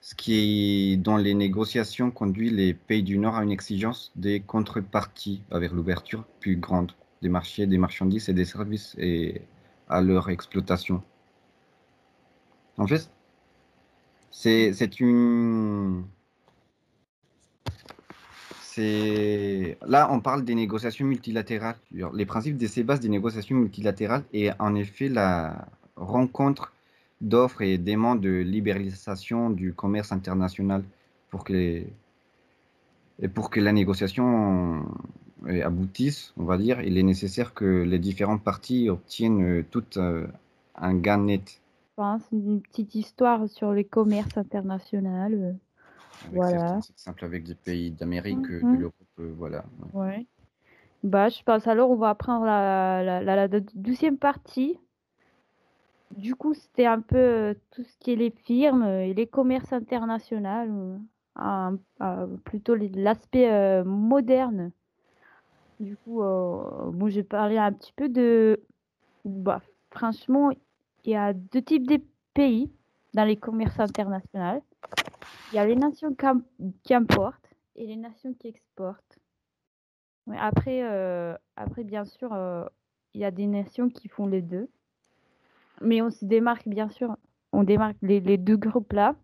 ce 0.00 0.16
qui, 0.16 0.98
dans 0.98 1.16
les 1.16 1.34
négociations, 1.34 2.10
conduit 2.10 2.50
les 2.50 2.74
pays 2.74 3.04
du 3.04 3.18
Nord 3.18 3.36
à 3.36 3.44
une 3.44 3.52
exigence 3.52 4.10
des 4.16 4.40
contreparties 4.40 5.40
avec 5.52 5.70
l'ouverture 5.70 6.24
plus 6.40 6.56
grande 6.56 6.90
des 7.22 7.28
marchés, 7.28 7.68
des 7.68 7.78
marchandises 7.78 8.28
et 8.28 8.34
des 8.34 8.44
services 8.44 8.96
et 8.98 9.42
à 9.88 10.00
leur 10.00 10.30
exploitation. 10.30 11.04
En 12.78 12.88
fait, 12.88 13.08
c'est 14.32 14.98
une. 14.98 16.02
Là, 18.78 20.08
on 20.10 20.20
parle 20.20 20.44
des 20.44 20.54
négociations 20.54 21.04
multilatérales. 21.04 21.76
Les 21.90 22.26
principes 22.26 22.56
de 22.56 22.66
ces 22.66 22.82
bases 22.82 23.00
des 23.00 23.08
négociations 23.08 23.56
multilatérales 23.56 24.24
est 24.32 24.50
en 24.60 24.74
effet 24.74 25.08
la 25.08 25.68
rencontre 25.96 26.72
d'offres 27.20 27.62
et 27.62 27.78
demandes 27.78 28.20
de 28.20 28.30
libéralisation 28.30 29.50
du 29.50 29.72
commerce 29.72 30.12
international 30.12 30.84
pour 31.30 31.44
que, 31.44 31.82
et 33.20 33.28
pour 33.28 33.50
que 33.50 33.60
la 33.60 33.72
négociation 33.72 34.86
euh, 35.46 35.66
aboutisse, 35.66 36.32
on 36.36 36.44
va 36.44 36.56
dire, 36.56 36.80
il 36.82 36.96
est 36.96 37.02
nécessaire 37.02 37.54
que 37.54 37.82
les 37.82 37.98
différentes 37.98 38.42
parties 38.42 38.88
obtiennent 38.88 39.64
tout 39.70 39.84
euh, 39.96 40.26
un 40.76 40.94
gain 40.94 41.18
net 41.18 41.60
une 42.32 42.60
petite 42.60 42.94
histoire 42.94 43.48
sur 43.48 43.72
les 43.72 43.84
commerces 43.84 44.36
international. 44.36 45.56
Euh, 46.24 46.28
voilà. 46.32 46.80
C'est 46.82 46.98
simple 46.98 47.24
avec 47.24 47.44
des 47.44 47.54
pays 47.54 47.90
d'Amérique, 47.90 48.38
euh, 48.50 48.60
de 48.60 48.66
mhm. 48.66 48.80
l'Europe, 48.80 48.94
euh, 49.20 49.34
voilà. 49.36 49.64
Ouais. 49.92 50.26
Bah, 51.04 51.28
je 51.28 51.42
pense 51.44 51.66
alors 51.66 51.90
on 51.90 51.96
va 51.96 52.14
prendre 52.14 52.44
la, 52.44 53.02
la, 53.02 53.22
la, 53.22 53.48
douzième 53.74 54.18
partie. 54.18 54.78
Du 56.16 56.34
coup, 56.34 56.54
c'était 56.54 56.86
un 56.86 57.00
peu 57.00 57.54
tout 57.70 57.84
ce 57.84 57.96
qui 57.98 58.12
est 58.12 58.16
les 58.16 58.30
firmes 58.30 58.84
et 58.84 59.14
les 59.14 59.26
commerces 59.26 59.72
internationaux, 59.72 60.98
plutôt 62.44 62.74
l'aspect 62.74 63.84
moderne. 63.84 64.72
Du 65.78 65.96
coup, 65.98 66.22
moi 66.22 67.10
j'ai 67.10 67.22
parlé 67.22 67.58
un 67.58 67.72
petit 67.72 67.92
peu 67.92 68.08
de. 68.08 68.60
Bah, 69.24 69.60
franchement, 69.90 70.50
il 71.04 71.12
y 71.12 71.14
a 71.14 71.32
deux 71.34 71.62
types 71.62 71.86
de 71.86 72.00
pays 72.34 72.72
dans 73.14 73.24
les 73.24 73.36
commerces 73.36 73.78
internationaux. 73.78 74.62
Il 75.52 75.56
y 75.56 75.58
a 75.58 75.66
les 75.66 75.76
nations 75.76 76.14
qui 76.82 76.94
importent 76.94 77.50
et 77.76 77.86
les 77.86 77.96
nations 77.96 78.34
qui 78.34 78.48
exportent. 78.48 79.18
Après, 80.36 80.82
euh, 80.82 81.34
après, 81.56 81.84
bien 81.84 82.04
sûr, 82.04 82.32
euh, 82.32 82.64
il 83.14 83.20
y 83.20 83.24
a 83.24 83.30
des 83.30 83.46
nations 83.46 83.88
qui 83.88 84.08
font 84.08 84.26
les 84.26 84.42
deux. 84.42 84.68
Mais 85.80 86.02
on 86.02 86.10
se 86.10 86.24
démarque, 86.24 86.68
bien 86.68 86.88
sûr, 86.88 87.16
on 87.52 87.62
démarque 87.62 87.96
les, 88.02 88.36
deux 88.36 88.56
groupes-là. 88.56 89.14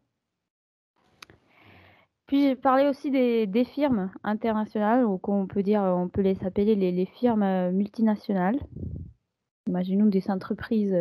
Puis 2.26 2.42
j'ai 2.42 2.56
parlé 2.56 2.88
aussi 2.88 3.10
des, 3.10 3.64
firmes 3.64 4.10
internationales, 4.22 5.04
ou 5.04 5.18
qu'on 5.18 5.46
peut 5.46 5.62
dire, 5.62 5.82
on 5.82 6.08
peut 6.08 6.22
les 6.22 6.42
appeler 6.44 6.74
les, 6.74 6.90
les 6.90 7.06
firmes 7.06 7.42
euh, 7.42 7.70
multinationales. 7.70 8.58
Imaginons 9.66 10.06
des 10.06 10.30
entreprises 10.30 10.94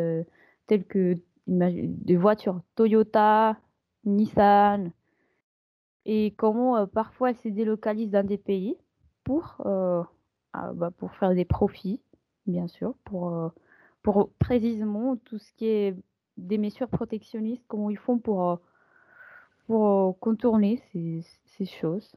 telles 0.67 0.85
que 0.85 1.17
des 1.47 2.15
voitures 2.15 2.61
Toyota, 2.75 3.57
Nissan, 4.05 4.91
et 6.05 6.31
comment 6.37 6.77
euh, 6.77 6.85
parfois 6.85 7.29
elles 7.29 7.37
se 7.37 7.47
délocalisent 7.47 8.11
dans 8.11 8.25
des 8.25 8.37
pays 8.37 8.77
pour, 9.23 9.57
euh, 9.65 10.03
ah, 10.53 10.73
bah, 10.73 10.91
pour 10.91 11.13
faire 11.15 11.33
des 11.33 11.45
profits, 11.45 12.01
bien 12.45 12.67
sûr, 12.67 12.95
pour, 13.05 13.33
euh, 13.33 13.49
pour 14.01 14.31
précisément 14.33 15.15
tout 15.17 15.37
ce 15.37 15.53
qui 15.53 15.67
est 15.67 15.95
des 16.37 16.57
mesures 16.57 16.89
protectionnistes, 16.89 17.63
comment 17.67 17.89
ils 17.89 17.97
font 17.97 18.19
pour, 18.19 18.59
pour 19.67 20.19
contourner 20.19 20.81
ces, 20.91 21.21
ces 21.45 21.65
choses. 21.65 22.13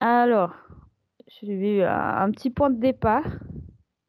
Alors, 0.00 0.54
je 1.28 1.46
vais 1.46 1.84
un 1.84 2.30
petit 2.32 2.50
point 2.50 2.70
de 2.70 2.80
départ 2.80 3.24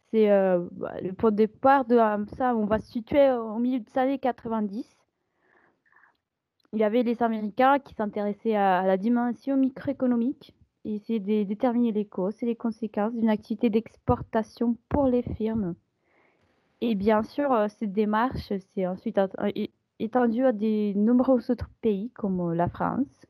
c'est 0.10 0.28
bah, 0.74 0.94
le 1.02 1.12
point 1.14 1.32
de 1.32 1.38
départ 1.38 1.86
de 1.86 1.98
ça. 2.38 2.56
On 2.56 2.66
va 2.66 2.78
se 2.78 2.92
situer 2.92 3.32
au 3.32 3.58
milieu 3.58 3.80
des 3.80 3.98
années 3.98 4.20
90. 4.20 5.03
Il 6.74 6.80
y 6.80 6.84
avait 6.84 7.04
les 7.04 7.22
Américains 7.22 7.78
qui 7.78 7.94
s'intéressaient 7.94 8.56
à, 8.56 8.84
la 8.84 8.98
dimension 8.98 9.56
microéconomique 9.56 10.56
et 10.86 10.96
essayaient 10.96 11.20
de 11.20 11.44
déterminer 11.44 11.92
les 11.92 12.06
causes 12.06 12.42
et 12.42 12.48
les 12.48 12.56
conséquences 12.56 13.14
d'une 13.14 13.30
activité 13.30 13.70
d'exportation 13.70 14.76
pour 14.90 15.06
les 15.06 15.22
firmes. 15.22 15.76
Et 16.82 16.96
bien 16.96 17.22
sûr, 17.22 17.54
euh, 17.54 17.68
cette 17.70 17.94
démarche 17.94 18.52
s'est 18.74 18.88
ensuite 18.88 19.20
étendue 20.00 20.46
à 20.46 20.52
de 20.52 20.98
nombreux 20.98 21.52
autres 21.52 21.70
pays 21.82 22.10
comme 22.16 22.42
euh, 22.42 22.56
la 22.56 22.68
France. 22.68 23.28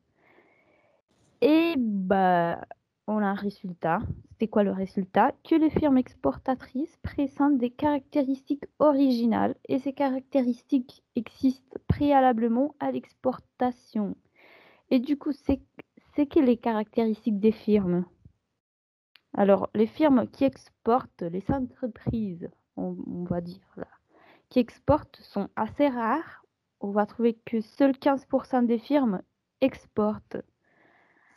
Et 1.42 1.76
bah, 1.78 2.62
on 3.08 3.18
a 3.18 3.28
un 3.28 3.34
résultat. 3.34 4.00
C'était 4.32 4.48
quoi 4.48 4.64
le 4.64 4.72
résultat? 4.72 5.34
Que 5.44 5.56
les 5.56 5.70
firmes 5.70 5.98
exportatrices 5.98 6.98
présentent 6.98 7.58
des 7.58 7.70
caractéristiques 7.70 8.66
originales 8.80 9.56
et 9.68 9.80
ces 9.80 9.94
caractéristiques 9.94 11.04
existent 11.16 11.78
préalablement 11.88 12.76
à 12.80 12.92
l'exportation. 12.92 14.16
Et 14.90 15.00
du 15.00 15.18
coup, 15.18 15.32
c'est 15.32 15.60
que 16.16 16.40
les 16.40 16.58
caractéristiques 16.58 17.40
des 17.40 17.52
firmes? 17.52 18.06
Alors, 19.36 19.70
les 19.74 19.88
firmes 19.88 20.28
qui 20.28 20.44
exportent, 20.44 21.24
les 21.24 21.44
entreprises, 21.50 22.50
on, 22.78 22.96
va 23.28 23.42
dire 23.42 23.68
là, 23.78 23.88
qui 24.50 24.60
exportent 24.60 25.20
sont 25.22 25.50
assez 25.56 25.88
rares. 25.88 26.46
On 26.82 26.92
va 26.92 27.06
trouver 27.06 27.40
que 27.46 27.62
seuls 27.62 27.94
15% 27.94 28.66
des 28.68 28.78
firmes 28.78 29.22
exportent 29.62 30.38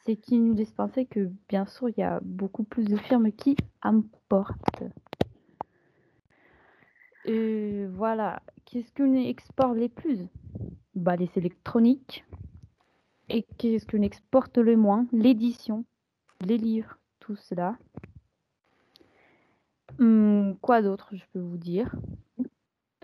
c'est 0.06 0.16
qui 0.16 0.38
nous 0.38 0.54
laisse 0.54 0.70
penser 0.70 1.04
que, 1.04 1.30
bien 1.48 1.66
sûr, 1.66 1.88
il 1.88 1.98
y 1.98 2.02
a 2.04 2.20
beaucoup 2.22 2.62
plus 2.62 2.84
de 2.84 2.96
firmes 2.96 3.32
qui 3.32 3.56
importent. 3.82 4.84
Et 7.24 7.86
voilà. 7.86 8.40
Qu'est-ce 8.64 8.92
qu'on 8.92 9.14
exporte 9.14 9.76
les 9.76 9.88
plus? 9.88 10.20
Bah, 10.94 11.16
Les 11.16 11.30
électroniques. 11.36 12.24
Et 13.28 13.44
qu'est-ce 13.58 13.86
qu'on 13.86 14.02
exporte 14.02 14.58
le 14.58 14.76
moins? 14.76 15.06
L'édition, 15.12 15.84
les 16.40 16.58
livres, 16.58 16.96
tout 17.18 17.36
cela. 17.36 17.76
Hum, 19.98 20.56
quoi 20.60 20.82
d'autre, 20.82 21.10
je 21.12 21.24
peux 21.32 21.40
vous 21.40 21.56
dire? 21.58 21.92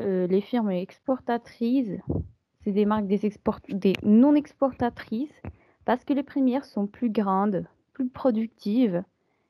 Euh, 0.00 0.28
Les 0.28 0.40
firmes 0.40 0.70
exportatrices, 0.70 1.98
c'est 2.62 2.72
des 2.72 2.84
marques 2.84 3.06
des, 3.06 3.32
des 3.70 3.94
non 4.04 4.36
exportatrices 4.36 5.42
parce 5.84 6.04
que 6.04 6.12
les 6.12 6.22
premières 6.22 6.64
sont 6.64 6.86
plus 6.86 7.10
grandes, 7.10 7.66
plus 7.92 8.08
productives, 8.08 9.02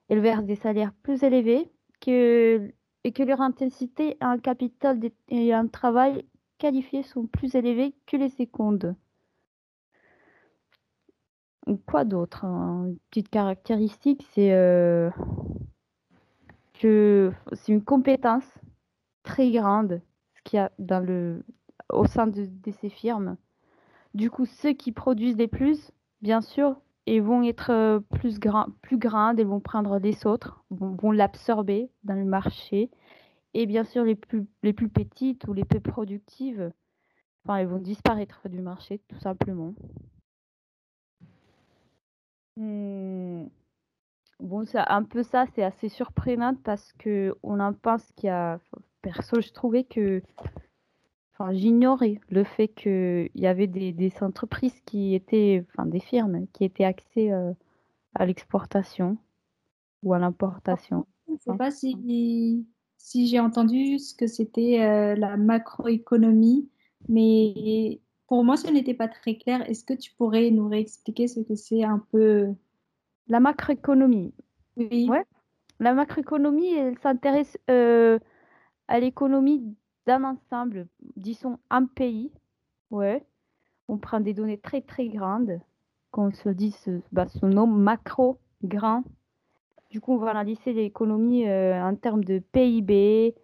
elles 0.08 0.20
versent 0.20 0.44
des 0.44 0.56
salaires 0.56 0.92
plus 1.02 1.22
élevés 1.22 1.70
et 2.06 3.12
que 3.12 3.22
leur 3.22 3.40
intensité 3.40 4.16
un 4.20 4.38
capital 4.38 4.98
et 5.28 5.52
un 5.52 5.66
travail 5.66 6.26
qualifié 6.58 7.02
sont 7.02 7.26
plus 7.26 7.54
élevés 7.54 7.94
que 8.06 8.16
les 8.16 8.28
secondes. 8.28 8.94
Quoi 11.86 12.04
d'autre 12.04 12.44
hein? 12.44 12.86
Une 12.86 12.98
petite 13.10 13.28
caractéristique, 13.28 14.26
c'est 14.32 14.52
euh, 14.52 15.10
que 16.74 17.32
c'est 17.52 17.72
une 17.72 17.84
compétence 17.84 18.48
très 19.22 19.50
grande 19.52 20.00
ce 20.34 20.42
qu'il 20.42 20.56
y 20.56 20.60
a 20.60 20.72
au 21.90 22.06
sein 22.06 22.26
de, 22.26 22.46
de 22.46 22.70
ces 22.72 22.88
firmes. 22.88 23.36
Du 24.14 24.28
coup, 24.28 24.44
ceux 24.44 24.72
qui 24.72 24.92
produisent 24.92 25.36
les 25.36 25.48
plus 25.48 25.92
bien 26.22 26.40
sûr, 26.40 26.76
ils 27.06 27.22
vont 27.22 27.42
être 27.42 27.70
euh, 27.70 28.00
plus, 28.00 28.38
plus 28.82 28.98
grandes, 28.98 29.40
elles 29.40 29.46
vont 29.46 29.60
prendre 29.60 29.98
les 29.98 30.26
autres, 30.26 30.64
vont, 30.70 31.10
l'absorber 31.10 31.90
dans 32.04 32.14
le 32.14 32.24
marché. 32.24 32.90
Et 33.54 33.66
bien 33.66 33.84
sûr, 33.84 34.04
les 34.04 34.14
plus, 34.14 34.46
les 34.62 34.72
plus 34.72 34.88
petites 34.88 35.46
ou 35.46 35.52
les 35.52 35.64
plus 35.64 35.80
productives, 35.80 36.72
Enfin, 37.44 37.56
elles 37.56 37.66
vont 37.66 37.78
disparaître 37.78 38.48
du 38.48 38.60
marché, 38.60 39.00
tout 39.08 39.18
simplement. 39.18 39.74
Hmm. 42.56 43.46
Bon, 44.38 44.64
un 44.74 45.04
peu 45.04 45.22
ça, 45.22 45.46
c'est 45.54 45.62
assez 45.62 45.88
surprenant 45.88 46.54
parce 46.64 46.92
que 46.94 47.34
on 47.42 47.60
en 47.60 47.72
pense 47.72 48.10
qu'il 48.12 48.28
y 48.28 48.30
a. 48.30 48.58
Perso, 49.02 49.40
je 49.40 49.52
trouvais 49.52 49.84
que. 49.84 50.22
Enfin, 51.42 51.52
j'ignorais 51.52 52.20
le 52.30 52.44
fait 52.44 52.68
qu'il 52.68 53.30
y 53.34 53.46
avait 53.48 53.66
des, 53.66 54.12
entreprises 54.20 54.78
qui 54.86 55.14
étaient. 55.14 55.64
Enfin, 55.70 55.86
des 55.86 55.98
firmes 55.98 56.46
qui 56.52 56.64
étaient 56.64 56.84
axées 56.84 57.32
euh, 57.32 57.52
à 58.14 58.26
l'exportation 58.26 59.18
ou 60.04 60.14
à 60.14 60.20
l'importation. 60.20 61.04
Je 61.26 61.32
ne 61.32 61.38
sais 61.38 61.56
pas 61.56 61.72
si, 61.72 62.64
si 62.96 63.26
j'ai 63.26 63.40
entendu 63.40 63.98
ce 63.98 64.14
que 64.14 64.28
c'était 64.28 64.82
euh, 64.82 65.16
la 65.16 65.36
macroéconomie, 65.36 66.68
mais 67.08 68.00
pour 68.28 68.44
moi, 68.44 68.56
ce 68.56 68.70
n'était 68.70 68.94
pas 68.94 69.08
très 69.08 69.36
clair. 69.36 69.68
Est-ce 69.68 69.84
que 69.84 69.94
tu 69.94 70.12
pourrais 70.14 70.50
nous 70.50 70.68
réexpliquer 70.68 71.26
ce 71.26 71.40
que 71.40 71.56
c'est 71.56 71.82
un 71.82 72.04
peu? 72.12 72.54
La 73.26 73.40
macroéconomie. 73.40 74.32
Oui. 74.76 75.08
Ouais. 75.10 75.24
La 75.80 75.92
macroéconomie, 75.92 76.72
elle 76.72 76.98
s'intéresse 77.00 77.58
euh, 77.68 78.20
à 78.86 79.00
l'économie 79.00 79.74
d'un 80.06 80.24
ensemble, 80.24 80.86
disons 81.16 81.58
un 81.70 81.86
pays. 81.86 82.32
Ouais. 82.90 83.24
On 83.88 83.98
prend 83.98 84.20
des 84.20 84.34
données 84.34 84.58
très 84.58 84.80
très 84.80 85.08
grandes, 85.08 85.60
qu'on 86.10 86.30
se 86.32 86.48
dit, 86.48 86.76
bah, 87.10 87.26
son 87.28 87.48
nom 87.48 87.66
macro, 87.66 88.38
grand. 88.62 89.02
Du 89.90 90.00
coup, 90.00 90.14
on 90.14 90.18
va 90.18 90.30
analyser 90.30 90.72
l'économie 90.72 91.46
euh, 91.48 91.82
en 91.82 91.94
termes 91.96 92.24
de 92.24 92.38
PIB, 92.38 93.34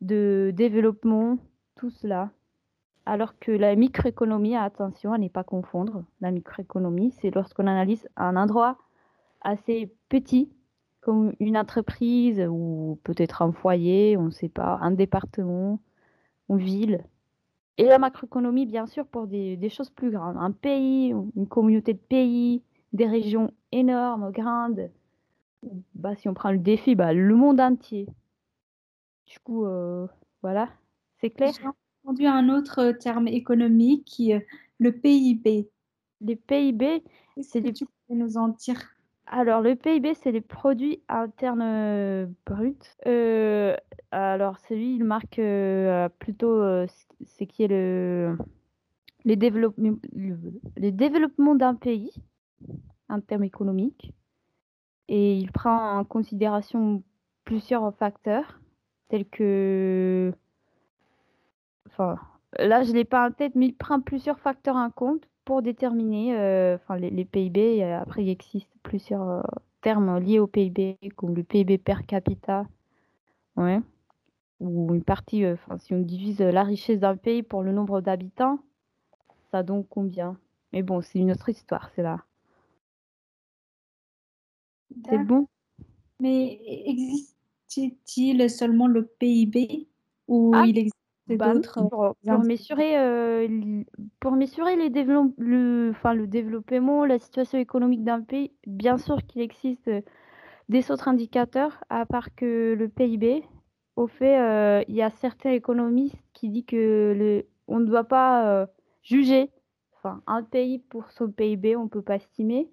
de 0.00 0.52
développement, 0.54 1.38
tout 1.74 1.90
cela. 1.90 2.30
Alors 3.06 3.38
que 3.38 3.50
la 3.50 3.74
microéconomie, 3.74 4.54
attention 4.54 5.12
à 5.12 5.18
ne 5.18 5.28
pas 5.28 5.44
confondre, 5.44 6.04
la 6.20 6.30
microéconomie, 6.30 7.10
c'est 7.20 7.34
lorsqu'on 7.34 7.66
analyse 7.66 8.06
un 8.16 8.36
endroit 8.36 8.78
assez 9.40 9.92
petit, 10.08 10.52
comme 11.00 11.32
une 11.40 11.56
entreprise 11.56 12.46
ou 12.50 13.00
peut-être 13.04 13.40
un 13.42 13.52
foyer, 13.52 14.16
on 14.16 14.24
ne 14.24 14.30
sait 14.30 14.48
pas, 14.50 14.78
un 14.82 14.90
département, 14.90 15.80
ville. 16.56 17.04
Et 17.76 17.84
la 17.84 17.98
macroéconomie, 17.98 18.66
bien 18.66 18.86
sûr, 18.86 19.06
pour 19.06 19.26
des, 19.26 19.56
des 19.56 19.68
choses 19.68 19.90
plus 19.90 20.10
grandes. 20.10 20.36
Un 20.36 20.50
pays, 20.50 21.14
une 21.36 21.46
communauté 21.46 21.94
de 21.94 21.98
pays, 21.98 22.62
des 22.92 23.06
régions 23.06 23.52
énormes, 23.70 24.32
grandes. 24.32 24.90
Bah, 25.94 26.14
si 26.16 26.28
on 26.28 26.34
prend 26.34 26.50
le 26.50 26.58
défi, 26.58 26.94
bah, 26.94 27.12
le 27.12 27.34
monde 27.34 27.60
entier. 27.60 28.06
Du 29.26 29.38
coup, 29.40 29.64
euh, 29.66 30.06
voilà, 30.42 30.68
c'est 31.20 31.30
clair 31.30 31.52
entendu 32.04 32.26
un 32.26 32.48
autre 32.48 32.92
terme 32.92 33.28
économique 33.28 34.04
qui 34.06 34.30
est 34.30 34.46
le 34.78 34.92
PIB. 34.92 35.68
Les 36.22 36.36
PIB, 36.36 37.04
c'est 37.42 37.60
les... 37.60 37.72
Tu 37.72 37.84
peux 37.84 38.14
nous 38.14 38.38
en 38.38 38.48
dire? 38.48 38.82
Alors, 39.30 39.60
le 39.60 39.76
PIB, 39.76 40.14
c'est 40.14 40.32
les 40.32 40.40
produits 40.40 41.02
internes 41.08 41.62
euh, 41.62 42.26
bruts. 42.46 42.78
Euh, 43.06 43.76
alors, 44.10 44.58
celui, 44.60 44.94
il 44.96 45.04
marque 45.04 45.38
euh, 45.38 46.08
plutôt 46.18 46.62
ce 46.86 47.44
qui 47.44 47.62
est 47.62 47.68
le, 47.68 48.38
développements 49.24 49.94
d'un 51.54 51.74
pays 51.74 52.10
en 53.10 53.20
termes 53.20 53.44
économiques. 53.44 54.14
Et 55.08 55.36
il 55.36 55.52
prend 55.52 55.98
en 55.98 56.04
considération 56.04 57.02
plusieurs 57.44 57.94
facteurs, 57.96 58.60
tels 59.08 59.28
que 59.28 60.32
enfin, 61.86 62.18
là, 62.58 62.82
je 62.82 62.90
ne 62.90 62.96
l'ai 62.96 63.04
pas 63.04 63.28
en 63.28 63.32
tête, 63.32 63.54
mais 63.54 63.66
il 63.66 63.74
prend 63.74 64.00
plusieurs 64.00 64.40
facteurs 64.40 64.76
en 64.76 64.90
compte 64.90 65.28
pour 65.48 65.62
déterminer 65.62 66.36
euh, 66.36 66.74
enfin, 66.74 66.98
les, 66.98 67.24
PIB. 67.24 67.82
Après, 67.82 68.22
il 68.22 68.28
existe 68.28 68.68
plusieurs 68.82 69.26
euh, 69.30 69.40
termes 69.80 70.18
liés 70.18 70.38
au 70.38 70.46
PIB, 70.46 70.98
comme 71.16 71.34
le 71.34 71.42
PIB 71.42 71.78
per 71.78 72.04
capita. 72.06 72.66
Ouais. 73.56 73.80
Ou 74.60 74.94
une 74.94 75.02
partie, 75.02 75.46
euh, 75.46 75.54
enfin, 75.54 75.78
si 75.78 75.94
on 75.94 76.00
divise 76.00 76.40
la 76.40 76.64
richesse 76.64 77.00
d'un 77.00 77.16
pays 77.16 77.42
pour 77.42 77.62
le 77.62 77.72
nombre 77.72 78.02
d'habitants, 78.02 78.58
ça 79.50 79.62
donne 79.62 79.86
combien? 79.88 80.36
Mais 80.74 80.82
bon, 80.82 81.00
c'est 81.00 81.18
une 81.18 81.30
autre 81.30 81.48
histoire, 81.48 81.88
c'est 81.96 82.02
là. 82.02 82.22
C'est 85.08 85.24
bon? 85.24 85.48
Mais 86.20 86.60
existe-t-il 86.84 88.50
seulement 88.50 88.86
le 88.86 89.06
PIB 89.06 89.88
ou 90.26 90.52
ah, 90.54 90.66
il 90.66 90.76
existe 90.76 90.97
bah 91.36 91.52
pour, 92.24 92.44
mesurer, 92.44 92.98
euh, 92.98 93.82
pour 94.20 94.32
mesurer 94.32 94.76
les 94.76 94.88
le, 94.88 95.90
enfin, 95.90 96.14
le 96.14 96.26
développement, 96.26 97.04
la 97.04 97.18
situation 97.18 97.58
économique 97.58 98.04
d'un 98.04 98.22
pays, 98.22 98.52
bien 98.66 98.98
sûr 98.98 99.24
qu'il 99.26 99.42
existe 99.42 99.88
euh, 99.88 100.00
des 100.68 100.90
autres 100.90 101.08
indicateurs, 101.08 101.82
à 101.90 102.06
part 102.06 102.34
que 102.34 102.74
le 102.78 102.88
PIB. 102.88 103.44
Au 103.96 104.06
fait, 104.06 104.38
euh, 104.38 104.82
il 104.88 104.94
y 104.94 105.02
a 105.02 105.10
certains 105.10 105.50
économistes 105.50 106.16
qui 106.32 106.48
disent 106.48 106.66
que 106.66 107.14
le, 107.16 107.46
on 107.66 107.80
ne 107.80 107.84
doit 107.84 108.04
pas 108.04 108.66
juger 109.02 109.50
enfin, 109.96 110.22
un 110.26 110.42
pays 110.42 110.78
pour 110.78 111.10
son 111.10 111.30
PIB, 111.30 111.74
on 111.76 111.84
ne 111.84 111.88
peut 111.88 112.02
pas 112.02 112.16
estimer 112.16 112.70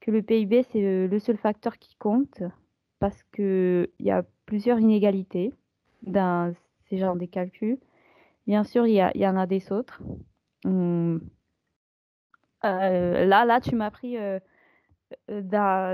que 0.00 0.10
le 0.10 0.22
PIB, 0.22 0.64
c'est 0.72 1.06
le 1.06 1.18
seul 1.18 1.36
facteur 1.36 1.78
qui 1.78 1.94
compte, 1.96 2.42
parce 2.98 3.22
qu'il 3.34 3.88
y 4.00 4.10
a 4.10 4.24
plusieurs 4.46 4.80
inégalités 4.80 5.52
dans 6.02 6.54
ces 6.88 6.98
genres 6.98 7.16
de 7.16 7.26
calculs. 7.26 7.78
Bien 8.46 8.64
sûr, 8.64 8.86
il 8.86 8.94
y, 8.94 9.26
en 9.26 9.36
a 9.36 9.46
des 9.46 9.72
autres. 9.72 10.00
Hum. 10.64 11.20
Euh, 12.64 13.24
là, 13.26 13.44
là, 13.44 13.60
tu 13.60 13.74
m'as 13.74 13.90
pris 13.90 14.16
euh, 14.16 14.38
euh, 15.30 15.42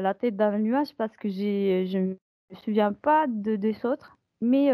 la 0.01 0.15
tête 0.15 0.37
dans 0.37 0.51
le 0.51 0.59
nuage 0.59 0.95
parce 0.97 1.17
que 1.17 1.29
je 1.29 1.99
ne 1.99 2.05
me 2.07 2.17
souviens 2.63 2.93
pas 2.93 3.27
de, 3.29 3.57
des 3.57 3.85
autres. 3.85 4.19
Mais 4.41 4.71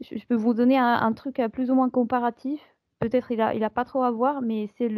je, 0.00 0.26
peux 0.26 0.34
vous 0.34 0.54
donner 0.54 0.78
un, 0.78 1.12
truc 1.12 1.40
plus 1.52 1.70
ou 1.70 1.74
moins 1.74 1.90
comparatif. 1.90 2.60
Peut-être 2.98 3.30
il 3.30 3.38
n'a 3.38 3.70
pas 3.70 3.84
trop 3.84 4.02
à 4.02 4.10
voir, 4.10 4.42
mais 4.42 4.68
c'est 4.76 4.88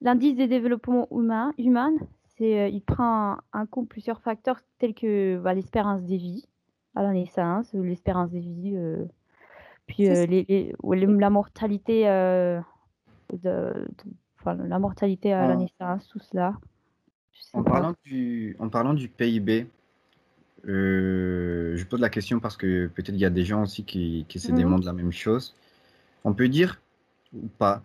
l'indice 0.00 0.36
des 0.36 0.46
développements 0.46 1.08
humains. 1.10 1.52
Humain, 1.58 1.92
c'est 2.36 2.70
il 2.70 2.82
prend 2.82 3.38
en 3.52 3.66
compte 3.66 3.88
plusieurs 3.88 4.20
facteurs 4.20 4.60
tels 4.78 4.94
que 4.94 5.38
bah, 5.38 5.54
l'espérance 5.54 6.04
de 6.04 6.14
vie 6.14 6.46
à 6.94 7.02
la 7.02 7.12
naissance, 7.12 7.72
l'espérance 7.72 8.30
de 8.30 8.38
vie 8.38 8.76
puis 9.88 10.08
euh, 10.08 10.26
les, 10.26 10.74
la 10.84 11.30
mortalité, 11.30 12.08
euh, 12.08 12.60
de, 13.32 13.72
la 14.46 14.78
mortalité 14.78 15.32
à 15.32 15.48
la 15.48 15.56
naissance, 15.56 16.06
tout 16.08 16.20
cela. 16.20 16.54
En 17.54 17.62
parlant, 17.62 17.94
du, 18.04 18.54
en 18.60 18.68
parlant 18.68 18.94
du 18.94 19.08
PIB, 19.08 19.66
euh, 20.68 21.76
je 21.76 21.84
pose 21.84 22.00
la 22.00 22.10
question 22.10 22.38
parce 22.38 22.56
que 22.56 22.88
peut-être 22.88 23.14
il 23.14 23.20
y 23.20 23.24
a 23.24 23.30
des 23.30 23.44
gens 23.44 23.62
aussi 23.62 23.84
qui, 23.84 24.26
qui 24.28 24.38
se 24.38 24.52
mhm. 24.52 24.58
demandent 24.58 24.84
la 24.84 24.92
même 24.92 25.12
chose. 25.12 25.56
On 26.24 26.34
peut 26.34 26.48
dire 26.48 26.80
ou 27.32 27.48
pas 27.58 27.82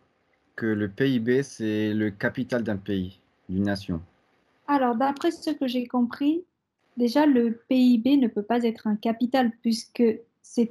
que 0.56 0.66
le 0.66 0.90
PIB, 0.90 1.44
c'est 1.44 1.94
le 1.94 2.12
capital 2.12 2.64
d'un 2.64 2.78
pays, 2.78 3.20
d'une 3.50 3.64
nation? 3.64 4.02
Alors, 4.68 4.96
d'après 4.96 5.32
ce 5.32 5.52
que 5.52 5.68
j'ai 5.68 5.88
compris, 5.88 6.44
déjà, 6.98 7.26
le 7.26 7.60
PIB 7.70 8.18
ne 8.18 8.28
peut 8.28 8.44
pas 8.44 8.64
être 8.64 8.88
un 8.88 8.96
capital 8.96 9.52
puisque 9.62 10.04
c'est 10.42 10.70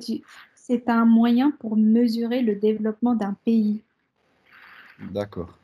c'est 0.65 0.89
un 0.89 1.05
moyen 1.05 1.51
pour 1.51 1.77
mesurer 1.77 2.41
le 2.41 2.55
développement 2.55 3.17
d'un 3.17 3.35
pays. 3.45 3.83
D'accord. 5.01 5.59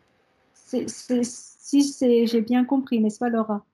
Si 0.52 2.26
j'ai 2.26 2.40
bien 2.40 2.64
compris, 2.64 2.98
n'est-ce 2.98 3.20
pas 3.20 3.28
Laura? 3.28 3.64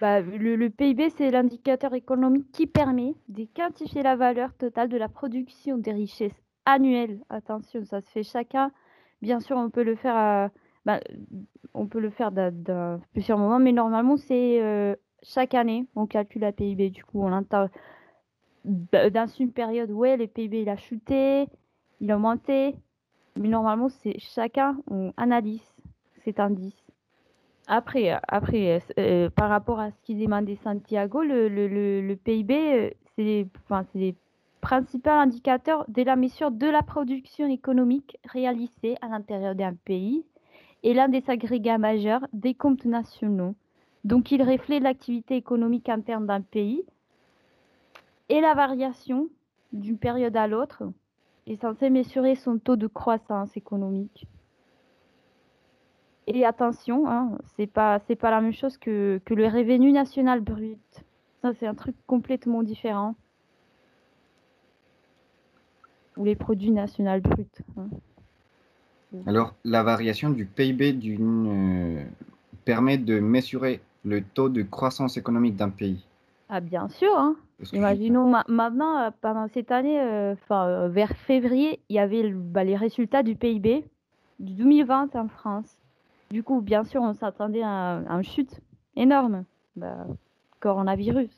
Bah, 0.00 0.20
le, 0.20 0.68
PIB, 0.70 1.10
c'est 1.10 1.30
l'indicateur 1.30 1.94
économique 1.94 2.50
qui 2.50 2.66
permet 2.66 3.14
de 3.28 3.46
quantifier 3.54 4.02
la 4.02 4.16
valeur 4.16 4.52
totale 4.54 4.88
de 4.88 4.96
la 4.96 5.08
production 5.08 5.78
des 5.78 5.92
richesses 5.92 6.42
annuelles. 6.66 7.20
Attention, 7.30 7.84
ça 7.84 8.00
se 8.00 8.10
fait 8.10 8.24
chacun. 8.24 8.72
Bien 9.22 9.38
sûr, 9.38 9.56
on 9.56 9.70
peut 9.70 9.84
le 9.84 9.94
faire 9.94 10.16
à, 10.16 10.50
bah, 10.84 10.98
on 11.74 11.86
peut 11.86 12.00
le 12.00 12.10
faire 12.10 12.32
dans 12.32 13.00
plusieurs 13.12 13.38
moments, 13.38 13.60
mais 13.60 13.72
normalement, 13.72 14.16
c'est 14.16 14.60
euh, 14.60 14.96
chaque 15.22 15.54
année, 15.54 15.86
on 15.94 16.06
calcule 16.06 16.42
la 16.42 16.50
PIB. 16.50 16.90
Du 16.90 17.04
coup, 17.04 17.22
on 17.22 17.40
bah, 17.42 17.68
dans 18.64 19.28
une 19.38 19.52
période, 19.52 19.90
ouais, 19.90 20.16
le 20.16 20.26
PIB 20.26 20.62
il 20.62 20.68
a 20.68 20.76
chuté, 20.76 21.46
il 22.00 22.10
a 22.10 22.16
augmenté, 22.16 22.74
mais 23.36 23.48
normalement, 23.48 23.88
c'est 23.88 24.18
chacun 24.18 24.76
analyse 25.16 25.62
cet 26.24 26.40
indice. 26.40 26.84
Après, 27.66 28.10
après 28.28 28.80
euh, 28.98 29.30
par 29.30 29.48
rapport 29.48 29.80
à 29.80 29.90
ce 29.90 29.96
qu'il 30.02 30.18
demandait 30.18 30.56
Santiago, 30.56 31.22
le, 31.22 31.48
le, 31.48 31.66
le, 32.02 32.16
PIB, 32.16 32.54
euh, 32.54 32.90
c'est 33.16 33.46
enfin, 33.64 33.86
le 33.94 34.12
principal 34.60 35.18
indicateur 35.18 35.84
de 35.88 36.02
la 36.02 36.16
mesure 36.16 36.50
de 36.50 36.66
la 36.66 36.82
production 36.82 37.46
économique 37.46 38.18
réalisée 38.26 38.96
à 39.00 39.08
l'intérieur 39.08 39.54
d'un 39.54 39.74
pays 39.74 40.24
et 40.82 40.92
l'un 40.92 41.08
des 41.08 41.24
agrégats 41.28 41.78
majeurs 41.78 42.26
des 42.34 42.54
comptes 42.54 42.84
nationaux. 42.84 43.54
Donc, 44.04 44.30
il 44.30 44.42
reflète 44.42 44.82
l'activité 44.82 45.36
économique 45.36 45.88
interne 45.88 46.26
d'un 46.26 46.42
pays 46.42 46.84
et 48.28 48.40
la 48.40 48.54
variation 48.54 49.28
d'une 49.72 49.98
période 49.98 50.36
à 50.36 50.46
l'autre 50.46 50.84
est 51.46 51.60
censé 51.60 51.90
mesurer 51.90 52.36
son 52.36 52.58
taux 52.58 52.76
de 52.76 52.86
croissance 52.86 53.56
économique. 53.56 54.26
Et 56.26 56.46
attention, 56.46 57.08
hein, 57.08 57.38
c'est 57.56 57.66
pas 57.66 58.00
pas 58.00 58.30
la 58.30 58.40
même 58.40 58.54
chose 58.54 58.78
que, 58.78 59.20
que 59.24 59.34
le 59.34 59.46
revenu 59.46 59.92
national 59.92 60.40
brut. 60.40 61.04
Ça 61.42 61.52
c'est 61.54 61.66
un 61.66 61.74
truc 61.74 61.96
complètement 62.06 62.62
différent. 62.62 63.14
Ou 66.16 66.24
les 66.24 66.36
produits 66.36 66.70
nationaux 66.70 67.20
bruts. 67.20 67.46
Hein. 67.76 67.88
Alors, 69.26 69.54
la 69.64 69.82
variation 69.82 70.30
du 70.30 70.44
PIB 70.44 70.92
d'une 70.92 71.98
euh, 71.98 72.04
permet 72.64 72.98
de 72.98 73.20
mesurer 73.20 73.80
le 74.04 74.22
taux 74.22 74.48
de 74.48 74.62
croissance 74.62 75.16
économique 75.16 75.56
d'un 75.56 75.70
pays. 75.70 76.04
Ah 76.48 76.60
bien 76.60 76.88
sûr. 76.88 77.16
Hein. 77.16 77.36
Imaginons 77.72 78.32
maintenant, 78.48 78.98
euh, 78.98 79.10
pendant 79.20 79.48
cette 79.48 79.70
année, 79.70 80.00
euh, 80.00 80.34
enfin 80.34 80.88
vers 80.88 81.12
février, 81.16 81.80
il 81.88 81.96
y 81.96 81.98
avait 81.98 82.30
bah, 82.30 82.64
les 82.64 82.76
résultats 82.76 83.22
du 83.22 83.36
PIB 83.36 83.84
du 84.38 84.54
2020 84.54 85.16
en 85.16 85.28
France. 85.28 85.78
Du 86.30 86.42
coup, 86.42 86.60
bien 86.60 86.84
sûr, 86.84 87.02
on 87.02 87.14
s'attendait 87.14 87.62
à, 87.62 88.02
une 88.08 88.22
chute 88.22 88.60
énorme, 88.96 89.44
bah, 89.76 90.06
coronavirus. 90.60 91.30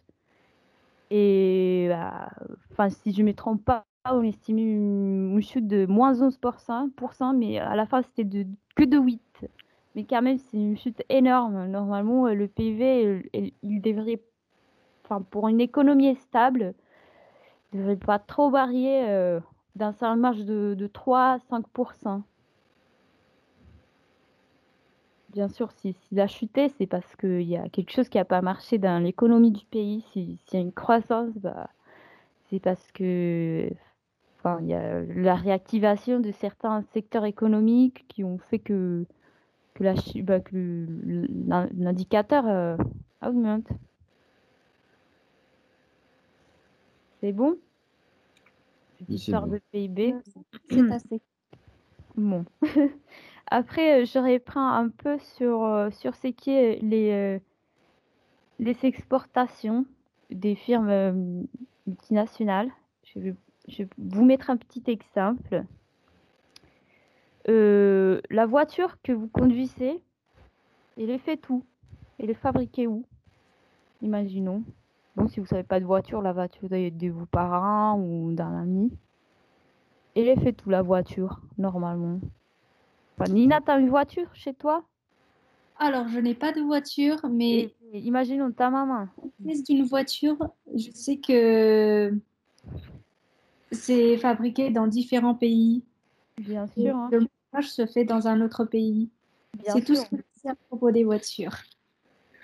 Et 1.11 1.89
bah, 1.89 2.91
si 2.91 3.13
je 3.13 3.23
ne 3.23 3.29
me 3.29 3.35
trompe 3.35 3.65
pas, 3.65 3.85
on 4.11 4.23
estimait 4.23 4.63
une, 4.63 5.41
chute 5.43 5.67
de 5.67 5.87
moins 5.87 6.15
11%, 6.15 7.37
mais 7.37 7.59
à 7.59 7.77
la 7.77 7.87
fin, 7.87 8.03
c'était 8.03 8.25
de, 8.25 8.47
que 8.75 8.85
de 8.85 8.99
8. 8.99 9.21
Mais 9.95 10.05
quand 10.05 10.23
même, 10.23 10.39
c'est 10.39 10.57
une 10.57 10.77
chute 10.77 11.03
énorme. 11.09 11.67
Normalement, 11.67 12.27
le 12.29 12.47
PIB, 12.49 13.23
il, 13.63 13.81
devrait, 13.81 14.21
enfin, 15.09 15.23
pour 15.23 15.49
une 15.49 15.61
économie 15.61 16.15
stable, 16.17 16.75
ne 17.73 17.79
devrait 17.79 17.97
pas 17.97 18.19
trop 18.19 18.51
varier 18.51 19.09
euh, 19.09 19.41
d'un 19.77 20.17
marge 20.17 20.45
de, 20.45 20.75
de 20.75 20.87
3 20.87 21.21
à 21.21 21.39
5% 21.51 22.23
bien 25.37 25.49
sûr, 25.49 25.71
si, 25.71 25.93
s'il 25.93 26.19
a 26.19 26.27
chuté, 26.27 26.71
c'est 26.79 26.87
parce 26.87 27.15
qu'il 27.17 27.43
y 27.43 27.59
a 27.59 27.69
quelque 27.69 27.93
chose 27.93 28.09
qui 28.09 28.17
n'a 28.17 28.25
pas 28.25 28.41
marché 28.41 28.79
dans 28.79 29.03
l'économie 29.03 29.51
du 29.51 29.67
pays. 29.67 30.01
S'il 30.13 30.39
y 30.51 30.57
a 30.57 30.61
une 30.61 30.73
croissance, 30.73 31.35
bah, 31.37 31.69
c'est 32.49 32.59
parce 32.59 32.91
que 32.93 33.69
enfin, 34.39 34.63
y 34.63 34.73
a 34.73 35.03
la 35.03 35.35
réactivation 35.35 36.21
de 36.21 36.31
certains 36.31 36.81
secteurs 36.95 37.27
économiques 37.27 38.07
qui 38.09 38.25
ont 38.25 38.39
fait 38.39 38.59
que, 38.59 39.05
bah, 39.79 40.41
l'indicateur 41.77 42.45
euh, 42.47 42.79
augmente. 43.23 43.69
C'est 47.21 47.33
bon? 47.33 47.57
Cette 48.99 49.11
histoire 49.11 49.47
de 49.47 49.61
PIB 49.73 50.15
C'est 50.71 50.81
assez. 50.93 51.21
Bon. 52.17 52.45
Après, 53.49 54.03
euh, 54.03 54.05
je 54.05 54.19
reprends 54.19 54.69
un 54.69 54.89
peu 54.89 55.19
sur, 55.19 55.65
euh, 55.65 55.91
sur 55.91 56.15
ce 56.17 56.29
qui 56.29 56.51
est 56.51 56.83
les, 56.83 57.11
euh, 57.13 57.39
les 58.59 58.77
exportations 58.83 59.87
des 60.31 60.55
firmes 60.55 61.47
multinationales. 61.87 62.71
Je 63.05 63.21
vais, 63.21 63.35
je 63.69 63.85
vais 63.85 63.89
vous 63.99 64.25
mettre 64.25 64.51
un 64.51 64.57
petit 64.57 64.83
exemple. 64.89 65.65
la 67.47 68.47
voiture 68.47 69.01
que 69.03 69.13
vous 69.13 69.29
conduisez, 69.29 70.03
elle 70.99 71.11
est 71.11 71.19
faite 71.19 71.49
où? 71.49 71.65
Elle 72.19 72.31
est 72.31 72.35
fabriquée 72.35 72.87
où? 72.89 73.05
Imaginons. 74.03 74.65
Bon, 75.17 75.29
si 75.29 75.41
vous 75.41 75.45
ne 75.45 75.49
savez 75.49 75.63
pas 75.63 75.81
de 75.81 75.87
voiture, 75.87 76.21
la 76.21 76.35
voiture 76.35 76.69
de 76.69 77.09
vos 77.09 77.25
parents 77.25 77.99
ou 77.99 78.33
d'un 78.33 78.55
ami. 78.55 78.93
Elle 80.15 80.29
est 80.29 80.41
faite 80.41 80.65
où 80.67 80.71
la 80.71 80.83
voiture, 80.83 81.41
normalement? 81.57 82.21
Nina, 83.31 83.63
tu 83.63 83.71
as 83.71 83.79
une 83.79 83.89
voiture 83.89 84.29
chez 84.35 84.53
toi? 84.53 84.85
Alors, 85.79 86.09
je 86.09 86.19
n'ai 86.19 86.35
pas 86.35 86.53
de 86.53 86.61
voiture, 86.61 87.19
mais. 87.31 87.75
imaginons 87.95 88.53
ta 88.53 88.69
maman. 88.69 89.09
d'une 89.41 89.85
voiture, 89.85 90.37
je 90.75 90.91
sais 90.93 91.17
que 91.17 92.15
c'est 93.73 94.19
fabriqué 94.19 94.71
dans 94.71 94.87
différents 94.87 95.35
pays. 95.35 95.83
Bien 96.39 96.67
sûr. 96.67 96.95
Hein. 96.95 97.09
Le 97.11 97.21
montage 97.21 97.71
se 97.71 97.87
fait 97.87 98.05
dans 98.05 98.29
un 98.29 98.43
autre 98.43 98.65
pays. 98.67 99.11
C'est 99.67 99.83
tout 99.83 99.95
ce 99.95 100.05
que 100.09 100.17
je 100.17 100.41
sais 100.41 100.49
à 100.51 100.55
propos 100.55 100.91
des 100.91 101.05
voitures. 101.05 101.57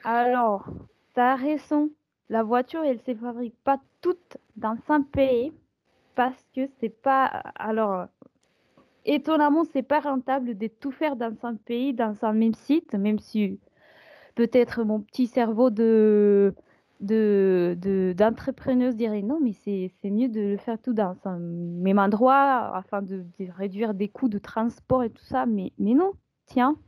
Alors, 0.04 0.66
tu 1.14 1.20
as 1.20 1.36
raison. 1.36 1.90
La 2.32 2.42
voiture, 2.42 2.82
elle 2.82 2.98
se 2.98 3.14
fabrique 3.14 3.54
pas 3.62 3.78
toute 4.00 4.38
dans 4.56 4.78
un 4.88 5.02
pays 5.02 5.52
parce 6.14 6.42
que 6.56 6.62
c'est 6.80 6.88
pas. 6.88 7.26
Alors, 7.26 8.06
étonnamment, 9.04 9.64
c'est 9.64 9.82
pas 9.82 10.00
rentable 10.00 10.56
de 10.56 10.66
tout 10.66 10.92
faire 10.92 11.16
dans 11.16 11.34
un 11.42 11.56
pays, 11.56 11.92
dans 11.92 12.24
un 12.24 12.32
même 12.32 12.54
site, 12.54 12.94
même 12.94 13.18
si 13.18 13.60
peut-être 14.34 14.82
mon 14.82 15.02
petit 15.02 15.26
cerveau 15.26 15.68
de 15.68 16.54
d'entrepreneuse 17.00 18.96
dirait 18.96 19.20
non, 19.20 19.38
mais 19.38 19.52
c'est 19.52 19.92
mieux 20.10 20.30
de 20.30 20.40
le 20.40 20.56
faire 20.56 20.80
tout 20.80 20.94
dans 20.94 21.18
un 21.26 21.38
même 21.38 21.98
endroit 21.98 22.74
afin 22.74 23.02
de, 23.02 23.26
réduire 23.58 23.92
des 23.92 24.08
coûts 24.08 24.30
de 24.30 24.38
transport 24.38 25.02
et 25.02 25.10
tout 25.10 25.24
ça. 25.24 25.44
Mais, 25.44 25.72
mais 25.78 25.92
non, 25.92 26.12
tiens. 26.46 26.78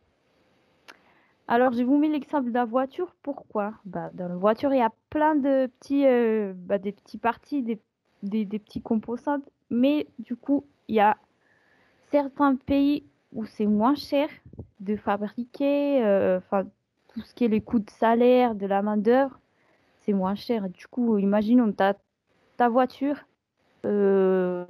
Alors, 1.46 1.72
je 1.72 1.82
vous 1.82 1.98
mets 1.98 2.08
l'exemple 2.08 2.48
de 2.48 2.54
la 2.54 2.64
voiture. 2.64 3.14
Pourquoi? 3.22 3.74
Bah, 3.84 4.10
Dans 4.14 4.28
la 4.28 4.36
voiture, 4.36 4.72
il 4.72 4.78
y 4.78 4.82
a 4.82 4.92
plein 5.10 5.34
de 5.34 5.66
petits, 5.78 6.06
euh, 6.06 6.54
bah, 6.56 6.78
des 6.78 6.92
petits 6.92 7.18
parties, 7.18 7.62
des, 7.62 7.80
des, 8.22 8.58
petits 8.58 8.80
composants. 8.80 9.42
Mais 9.70 10.06
du 10.18 10.36
coup, 10.36 10.66
il 10.88 10.96
y 10.96 11.00
a 11.00 11.18
certains 12.10 12.56
pays 12.56 13.04
où 13.32 13.44
c'est 13.44 13.66
moins 13.66 13.94
cher 13.94 14.28
de 14.80 14.96
fabriquer, 14.96 16.02
euh, 16.04 16.38
enfin, 16.38 16.64
tout 17.08 17.20
ce 17.20 17.34
qui 17.34 17.44
est 17.44 17.48
les 17.48 17.60
coûts 17.60 17.80
de 17.80 17.90
salaire, 17.90 18.54
de 18.54 18.66
la 18.66 18.82
main-d'œuvre, 18.82 19.38
c'est 20.00 20.12
moins 20.12 20.34
cher. 20.34 20.68
Du 20.70 20.86
coup, 20.86 21.18
imaginons 21.18 21.72
ta, 21.72 21.94
ta 22.56 22.68
voiture, 22.68 23.16
euh, 23.84 24.64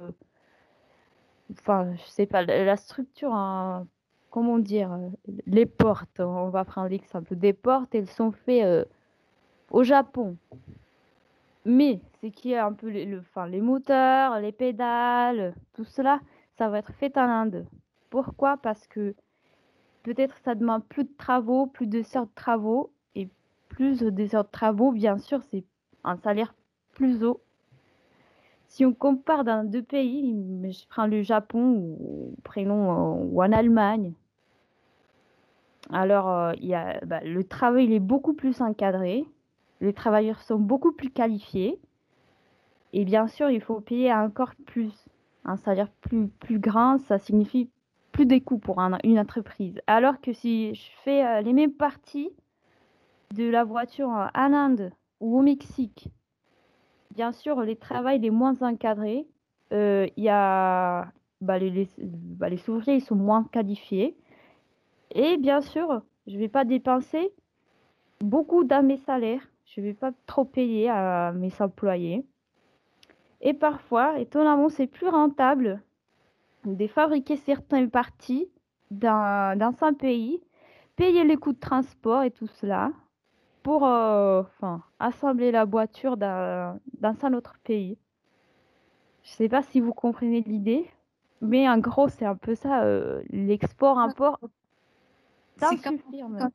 enfin, 1.51 1.93
je 1.95 2.03
sais 2.09 2.25
pas, 2.25 2.43
la 2.43 2.77
structure, 2.77 3.33
hein, 3.33 3.87
comment 4.35 4.59
dire, 4.59 4.91
euh, 4.91 5.07
les 5.47 5.65
portes, 5.65 6.19
on 6.19 6.49
va 6.49 6.65
prendre 6.65 6.89
l'exemple 6.89 7.37
des 7.37 7.53
portes, 7.53 7.95
elles 7.95 8.09
sont 8.09 8.33
faites 8.33 8.85
au 9.71 9.83
Japon. 9.83 10.35
Mais 11.63 12.01
ce 12.21 12.27
qui 12.27 12.51
est 12.51 12.57
un 12.57 12.73
peu 12.73 12.89
le, 12.89 13.23
les 13.47 13.61
moteurs, 13.61 14.41
les 14.41 14.51
pédales, 14.51 15.55
tout 15.73 15.85
cela, 15.85 16.19
ça 16.57 16.67
va 16.67 16.79
être 16.79 16.91
fait 16.95 17.17
en 17.17 17.29
Inde. 17.29 17.65
Pourquoi? 18.09 18.57
Parce 18.57 18.85
que 18.87 19.15
peut-être 20.03 20.37
ça 20.43 20.53
demande 20.53 20.83
plus 20.83 21.05
de 21.05 21.15
travaux, 21.17 21.67
plus 21.67 21.87
de 21.87 22.03
heures 22.17 22.25
de 22.25 22.35
travaux, 22.35 22.91
et 23.15 23.29
plus 23.69 24.03
des 24.03 24.35
heures 24.35 24.43
de 24.43 24.51
travaux, 24.51 24.91
bien 24.91 25.17
sûr, 25.17 25.41
c'est 25.43 25.63
un 26.03 26.17
salaire 26.17 26.53
plus 26.93 27.23
haut. 27.23 27.39
Si 28.67 28.85
on 28.85 28.93
compare 28.93 29.45
dans 29.45 29.63
deux 29.63 29.81
pays, 29.81 30.35
je 30.61 30.87
prends 30.89 31.07
le 31.07 31.21
Japon 31.21 31.95
ou, 32.01 32.35
prenons, 32.43 33.23
ou 33.31 33.41
en 33.41 33.53
Allemagne, 33.53 34.11
alors 35.91 36.29
euh, 36.29 36.53
bah, 37.05 37.21
le 37.23 37.43
travail 37.43 37.85
il 37.85 37.93
est 37.93 37.99
beaucoup 37.99 38.33
plus 38.33 38.61
encadré, 38.61 39.25
les 39.81 39.93
travailleurs 39.93 40.41
sont 40.41 40.59
beaucoup 40.59 40.91
plus 40.91 41.09
qualifiés, 41.09 41.79
et 42.95 43.03
bien 43.03 43.27
sûr, 43.27 43.49
il 43.49 43.59
faut 43.59 43.81
payer 43.81 44.13
encore 44.13 44.53
plus 44.65 44.93
un 45.43 45.57
salaire 45.57 45.89
plus, 45.99 46.29
plus 46.29 46.59
grand, 46.59 46.97
ça 46.97 47.19
signifie 47.19 47.69
plus 48.13 48.25
des 48.25 48.39
coûts 48.39 48.57
pour 48.57 48.79
une 48.79 49.19
entreprise. 49.19 49.81
Alors 49.85 50.21
que 50.21 50.31
si 50.31 50.73
je 50.73 50.89
fais 51.03 51.25
euh, 51.25 51.41
les 51.41 51.51
mêmes 51.51 51.73
parties 51.73 52.29
de 53.33 53.49
la 53.49 53.65
voiture 53.65 54.07
en 54.07 54.53
Inde 54.53 54.93
ou 55.19 55.37
au 55.37 55.41
Mexique, 55.41 56.07
bien 57.11 57.33
sûr, 57.33 57.61
les 57.63 57.75
travails 57.75 58.19
les 58.19 58.29
moins 58.29 58.61
encadrés, 58.61 59.27
euh, 59.73 60.07
y 60.15 60.29
a 60.29 61.11
bah, 61.41 61.59
les, 61.59 61.89
bah, 61.97 62.47
les 62.47 62.69
ouvriers 62.69 62.95
ils 62.95 63.03
sont 63.03 63.15
moins 63.15 63.43
qualifiés. 63.43 64.15
Et 65.15 65.37
bien 65.37 65.61
sûr, 65.61 66.01
je 66.27 66.33
ne 66.33 66.39
vais 66.39 66.49
pas 66.49 66.65
dépenser 66.65 67.33
beaucoup 68.19 68.65
dans 68.65 68.85
mes 68.85 68.97
salaires. 68.97 69.41
Je 69.65 69.79
ne 69.79 69.85
vais 69.85 69.93
pas 69.93 70.11
trop 70.27 70.43
payer 70.43 70.89
à 70.89 71.31
mes 71.31 71.51
employés. 71.59 72.25
Et 73.39 73.53
parfois, 73.53 74.19
étonnamment, 74.19 74.69
c'est 74.69 74.87
plus 74.87 75.07
rentable 75.07 75.81
de 76.65 76.87
fabriquer 76.87 77.37
certaines 77.37 77.89
parties 77.89 78.49
dans, 78.91 79.57
un 79.81 79.93
pays, 79.93 80.41
payer 80.97 81.23
les 81.23 81.37
coûts 81.37 81.53
de 81.53 81.59
transport 81.59 82.23
et 82.23 82.31
tout 82.31 82.47
cela 82.47 82.91
pour 83.63 83.85
euh, 83.87 84.43
assembler 84.99 85.51
la 85.51 85.63
voiture 85.65 86.17
dans, 86.17 86.79
dans 86.99 87.15
un 87.23 87.33
autre 87.33 87.55
pays. 87.63 87.97
Je 89.23 89.31
ne 89.31 89.35
sais 89.35 89.49
pas 89.49 89.63
si 89.63 89.79
vous 89.79 89.93
comprenez 89.93 90.41
l'idée, 90.41 90.85
mais 91.41 91.67
en 91.69 91.79
gros, 91.79 92.09
c'est 92.09 92.25
un 92.25 92.35
peu 92.35 92.53
ça, 92.53 92.83
euh, 92.83 93.23
l'export-import. 93.29 94.39
C'est 95.57 95.81
comme 95.81 95.99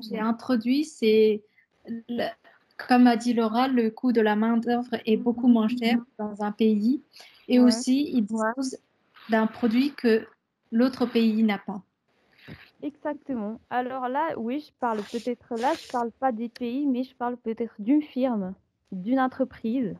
j'ai 0.00 0.18
introduit, 0.18 0.84
c'est 0.84 1.42
comme 2.88 3.06
a 3.06 3.16
dit 3.16 3.34
Laura, 3.34 3.68
le 3.68 3.90
coût 3.90 4.12
de 4.12 4.20
la 4.20 4.36
main-d'œuvre 4.36 4.96
est 5.04 5.16
beaucoup 5.16 5.48
moins 5.48 5.68
cher 5.68 5.98
dans 6.18 6.42
un 6.42 6.52
pays. 6.52 7.02
Et 7.48 7.58
aussi, 7.60 8.10
il 8.12 8.24
dispose 8.24 8.78
d'un 9.30 9.46
produit 9.46 9.92
que 9.94 10.26
l'autre 10.72 11.06
pays 11.06 11.42
n'a 11.42 11.58
pas. 11.58 11.82
Exactement. 12.82 13.60
Alors 13.68 14.08
là, 14.08 14.38
oui, 14.38 14.60
je 14.60 14.72
parle 14.78 15.00
peut-être 15.12 15.56
là, 15.56 15.74
je 15.74 15.86
parle 15.92 16.10
pas 16.12 16.32
des 16.32 16.48
pays, 16.48 16.86
mais 16.86 17.02
je 17.04 17.14
parle 17.14 17.36
peut-être 17.36 17.74
d'une 17.78 18.02
firme, 18.02 18.54
d'une 18.92 19.20
entreprise, 19.20 19.94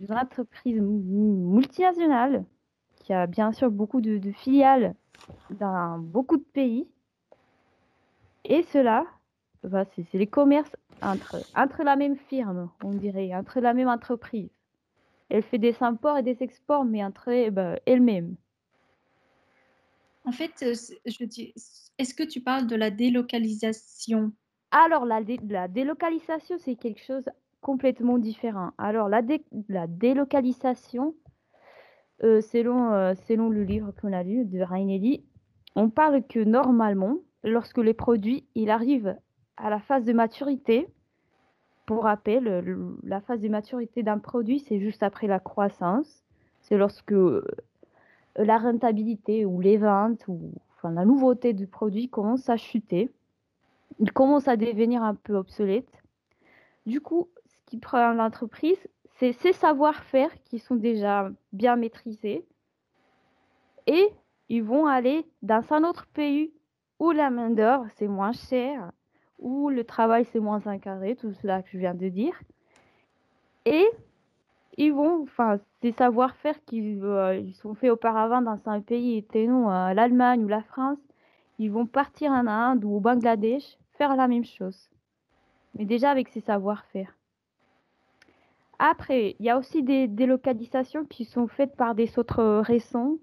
d'une 0.00 0.12
entreprise 0.12 0.80
multinationale 0.80 2.44
qui 2.96 3.12
a 3.12 3.26
bien 3.26 3.52
sûr 3.52 3.70
beaucoup 3.70 4.00
de, 4.00 4.18
de 4.18 4.32
filiales 4.32 4.94
dans 5.50 5.98
beaucoup 5.98 6.36
de 6.36 6.44
pays. 6.52 6.86
Et 8.44 8.62
cela, 8.64 9.06
bah, 9.62 9.84
c'est 9.94 10.14
les 10.14 10.26
commerces 10.26 10.76
entre, 11.02 11.36
entre 11.54 11.82
la 11.82 11.96
même 11.96 12.16
firme, 12.16 12.70
on 12.82 12.90
dirait, 12.90 13.34
entre 13.34 13.60
la 13.60 13.74
même 13.74 13.88
entreprise. 13.88 14.50
Elle 15.28 15.42
fait 15.42 15.58
des 15.58 15.76
imports 15.80 16.18
et 16.18 16.22
des 16.22 16.42
exports, 16.42 16.84
mais 16.84 17.02
entre 17.02 17.50
bah, 17.50 17.78
elle-même. 17.86 18.36
En 20.24 20.32
fait, 20.32 20.62
euh, 20.62 20.74
je 21.06 21.24
dis, 21.24 21.54
est-ce 21.98 22.14
que 22.14 22.22
tu 22.22 22.40
parles 22.40 22.66
de 22.66 22.76
la 22.76 22.90
délocalisation? 22.90 24.32
Alors, 24.70 25.04
la, 25.04 25.20
la 25.48 25.68
délocalisation, 25.68 26.56
c'est 26.58 26.76
quelque 26.76 27.02
chose 27.02 27.24
complètement 27.60 28.18
différent. 28.18 28.70
Alors, 28.78 29.08
la, 29.08 29.22
la 29.68 29.86
délocalisation, 29.86 31.14
euh, 32.22 32.40
selon, 32.40 32.92
euh, 32.92 33.14
selon 33.26 33.48
le 33.48 33.64
livre 33.64 33.92
qu'on 34.00 34.12
a 34.12 34.22
lu 34.22 34.44
de 34.44 34.60
Rainelli, 34.60 35.24
on 35.74 35.90
parle 35.90 36.24
que 36.26 36.40
normalement, 36.40 37.18
lorsque 37.44 37.78
les 37.78 37.94
produits 37.94 38.46
ils 38.54 38.70
arrivent 38.70 39.16
à 39.56 39.70
la 39.70 39.80
phase 39.80 40.04
de 40.04 40.12
maturité, 40.12 40.88
pour 41.86 42.04
rappel, 42.04 42.64
la 43.02 43.20
phase 43.20 43.40
de 43.40 43.48
maturité 43.48 44.02
d'un 44.02 44.18
produit, 44.18 44.60
c'est 44.60 44.80
juste 44.80 45.02
après 45.02 45.26
la 45.26 45.40
croissance. 45.40 46.24
C'est 46.62 46.76
lorsque 46.76 47.12
euh, 47.12 47.44
la 48.36 48.58
rentabilité 48.58 49.44
ou 49.44 49.60
les 49.60 49.78
ventes 49.78 50.26
ou 50.28 50.52
enfin, 50.76 50.92
la 50.92 51.04
nouveauté 51.04 51.52
du 51.52 51.66
produit 51.66 52.08
commence 52.08 52.48
à 52.48 52.56
chuter. 52.56 53.10
Il 53.98 54.12
commence 54.12 54.48
à 54.48 54.56
devenir 54.56 55.02
un 55.02 55.14
peu 55.14 55.34
obsolète. 55.34 55.90
Du 56.86 57.00
coup, 57.00 57.28
ce 57.46 57.56
qui 57.66 57.78
prend 57.78 58.12
l'entreprise, 58.12 58.78
c'est 59.18 59.32
ses 59.32 59.52
savoir-faire 59.52 60.30
qui 60.44 60.58
sont 60.58 60.76
déjà 60.76 61.30
bien 61.52 61.76
maîtrisés 61.76 62.46
et 63.86 64.08
ils 64.48 64.62
vont 64.62 64.86
aller 64.86 65.26
dans 65.42 65.62
un 65.72 65.84
autre 65.84 66.06
pays 66.06 66.52
où 67.02 67.10
la 67.10 67.30
main-d'œuvre 67.30 67.86
c'est 67.96 68.06
moins 68.06 68.30
cher, 68.30 68.92
où 69.40 69.70
le 69.70 69.82
travail 69.82 70.24
c'est 70.26 70.38
moins 70.38 70.64
encadré, 70.66 71.16
tout 71.16 71.32
cela 71.32 71.60
que 71.60 71.70
je 71.72 71.78
viens 71.78 71.94
de 71.94 72.08
dire. 72.08 72.40
Et 73.64 73.88
ils 74.76 74.92
vont, 74.92 75.24
enfin, 75.24 75.58
ces 75.80 75.90
savoir-faire 75.90 76.64
qui 76.64 77.00
euh, 77.02 77.42
sont 77.54 77.74
faits 77.74 77.90
auparavant 77.90 78.40
dans 78.40 78.60
un 78.66 78.80
pays, 78.80 79.26
non 79.34 79.68
euh, 79.68 79.92
l'Allemagne 79.94 80.44
ou 80.44 80.48
la 80.48 80.62
France, 80.62 81.00
ils 81.58 81.72
vont 81.72 81.86
partir 81.86 82.30
en 82.30 82.46
Inde 82.46 82.84
ou 82.84 82.94
au 82.94 83.00
Bangladesh 83.00 83.78
faire 83.98 84.14
la 84.14 84.28
même 84.28 84.44
chose. 84.44 84.88
Mais 85.74 85.84
déjà 85.84 86.08
avec 86.08 86.28
ces 86.28 86.40
savoir-faire. 86.40 87.16
Après, 88.78 89.34
il 89.40 89.46
y 89.46 89.50
a 89.50 89.58
aussi 89.58 89.82
des 89.82 90.06
délocalisations 90.06 91.04
qui 91.04 91.24
sont 91.24 91.48
faites 91.48 91.74
par 91.74 91.96
des 91.96 92.16
autres 92.16 92.60
récents. 92.60 93.16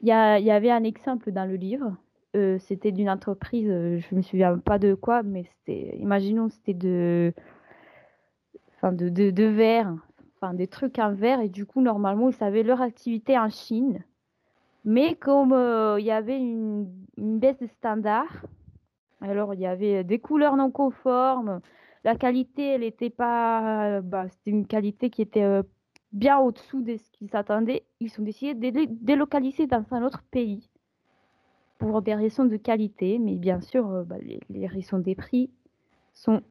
Il 0.00 0.06
y 0.06 0.12
avait 0.12 0.70
un 0.70 0.84
exemple 0.84 1.32
dans 1.32 1.44
le 1.44 1.56
livre. 1.56 1.96
Euh, 2.36 2.58
c'était 2.60 2.92
d'une 2.92 3.10
entreprise, 3.10 3.66
je 3.66 4.06
ne 4.12 4.16
me 4.18 4.22
souviens 4.22 4.56
pas 4.58 4.78
de 4.78 4.94
quoi, 4.94 5.24
mais 5.24 5.44
c'était, 5.44 5.96
imaginons, 5.98 6.48
c'était 6.48 6.74
de, 6.74 7.34
enfin 8.76 8.92
de, 8.92 9.08
de, 9.08 9.44
verre, 9.44 9.92
enfin 10.36 10.54
des 10.54 10.68
trucs 10.68 11.00
en 11.00 11.12
verre 11.12 11.40
et 11.40 11.48
du 11.48 11.66
coup 11.66 11.80
normalement 11.80 12.28
ils 12.28 12.34
savaient 12.34 12.62
leur 12.62 12.80
activité 12.82 13.36
en 13.36 13.50
Chine. 13.50 14.04
Mais 14.84 15.16
comme 15.16 15.52
euh, 15.52 15.98
il 15.98 16.06
y 16.06 16.12
avait 16.12 16.38
une, 16.38 16.88
baisse 17.18 17.58
de 17.58 17.66
standard, 17.66 18.46
alors 19.20 19.54
il 19.54 19.60
y 19.60 19.66
avait 19.66 20.04
des 20.04 20.20
couleurs 20.20 20.56
non 20.56 20.70
conformes, 20.70 21.60
la 22.04 22.14
qualité 22.14 22.74
elle 22.74 22.82
n'était 22.82 23.10
pas, 23.10 24.00
bah, 24.02 24.28
c'était 24.28 24.50
une 24.52 24.66
qualité 24.68 25.10
qui 25.10 25.22
était 25.22 25.42
euh, 25.42 25.62
bien 26.12 26.38
au-dessous 26.38 26.82
de 26.82 26.96
ce 26.96 27.10
qu'ils 27.10 27.30
s'attendaient. 27.30 27.84
Ils 27.98 28.12
ont 28.20 28.22
décidé 28.22 28.54
de 28.54 28.86
délocaliser 28.88 29.66
dans 29.66 29.84
un 29.90 30.04
autre 30.04 30.22
pays 30.30 30.69
pour 31.80 32.02
des 32.02 32.14
raisons 32.14 32.44
de 32.44 32.58
qualité, 32.58 33.18
mais 33.18 33.36
bien 33.36 33.60
sûr 33.60 33.88
euh, 33.90 34.04
bah, 34.04 34.16
les, 34.50 34.66
raisons 34.66 34.98
des 34.98 35.14
prix 35.14 35.50
sont 36.12 36.42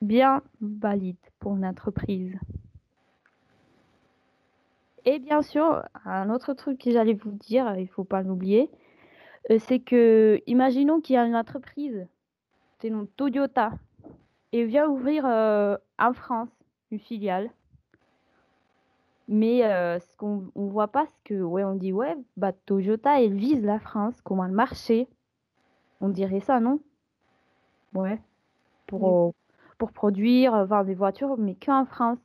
bien 0.00 0.42
valides 0.62 1.16
pour 1.38 1.54
une 1.54 1.66
entreprise. 1.66 2.34
Et 5.04 5.18
bien 5.18 5.42
sûr, 5.42 5.82
un 6.06 6.30
autre 6.30 6.54
truc 6.54 6.80
que 6.80 6.90
j'allais 6.90 7.14
vous 7.14 7.30
dire, 7.30 7.76
il 7.76 7.88
faut 7.88 8.04
pas 8.04 8.22
l'oublier, 8.22 8.70
euh, 9.50 9.58
c'est 9.58 9.80
que, 9.80 10.40
imaginons 10.46 11.00
qu'il 11.00 11.14
y 11.14 11.18
a 11.18 11.26
une 11.26 11.36
entreprise, 11.36 12.06
c'est 12.78 12.90
Toyota, 13.16 13.72
et 14.52 14.64
vient 14.64 14.88
ouvrir 14.88 15.26
euh, 15.26 15.76
en 15.98 16.14
France 16.14 16.48
une 16.90 16.98
filiale. 16.98 17.50
Mais 19.32 19.64
euh, 19.64 20.00
ce 20.00 20.16
qu'on 20.16 20.50
ne 20.56 20.70
voit 20.70 20.88
pas, 20.88 21.06
c'est 21.06 21.22
que, 21.22 21.40
ouais, 21.40 21.62
on 21.62 21.76
dit, 21.76 21.92
ouais, 21.92 22.16
bah, 22.36 22.52
Toyota, 22.52 23.22
elle 23.22 23.32
vise 23.32 23.62
la 23.62 23.78
France 23.78 24.20
comme 24.22 24.40
un 24.40 24.48
marché? 24.48 25.06
On 26.00 26.08
dirait 26.08 26.40
ça, 26.40 26.58
non? 26.58 26.80
Ouais. 27.94 28.20
Pour, 28.88 29.32
pour 29.78 29.92
produire, 29.92 30.66
vendre 30.66 30.86
des 30.86 30.96
voitures, 30.96 31.38
mais 31.38 31.54
qu'en 31.54 31.84
France. 31.84 32.18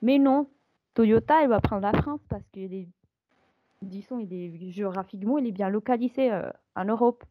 Mais 0.00 0.18
non, 0.18 0.48
Toyota, 0.94 1.42
elle 1.42 1.50
va 1.50 1.60
prendre 1.60 1.82
la 1.82 1.92
France 1.92 2.24
parce 2.30 2.48
qu'il 2.48 2.72
est, 2.72 2.88
disons, 3.82 4.18
il 4.18 4.32
est 4.32 4.70
géographiquement, 4.70 5.36
il 5.36 5.46
est 5.46 5.52
bien 5.52 5.68
localisé 5.68 6.32
euh, 6.32 6.48
en 6.74 6.86
Europe. 6.86 7.24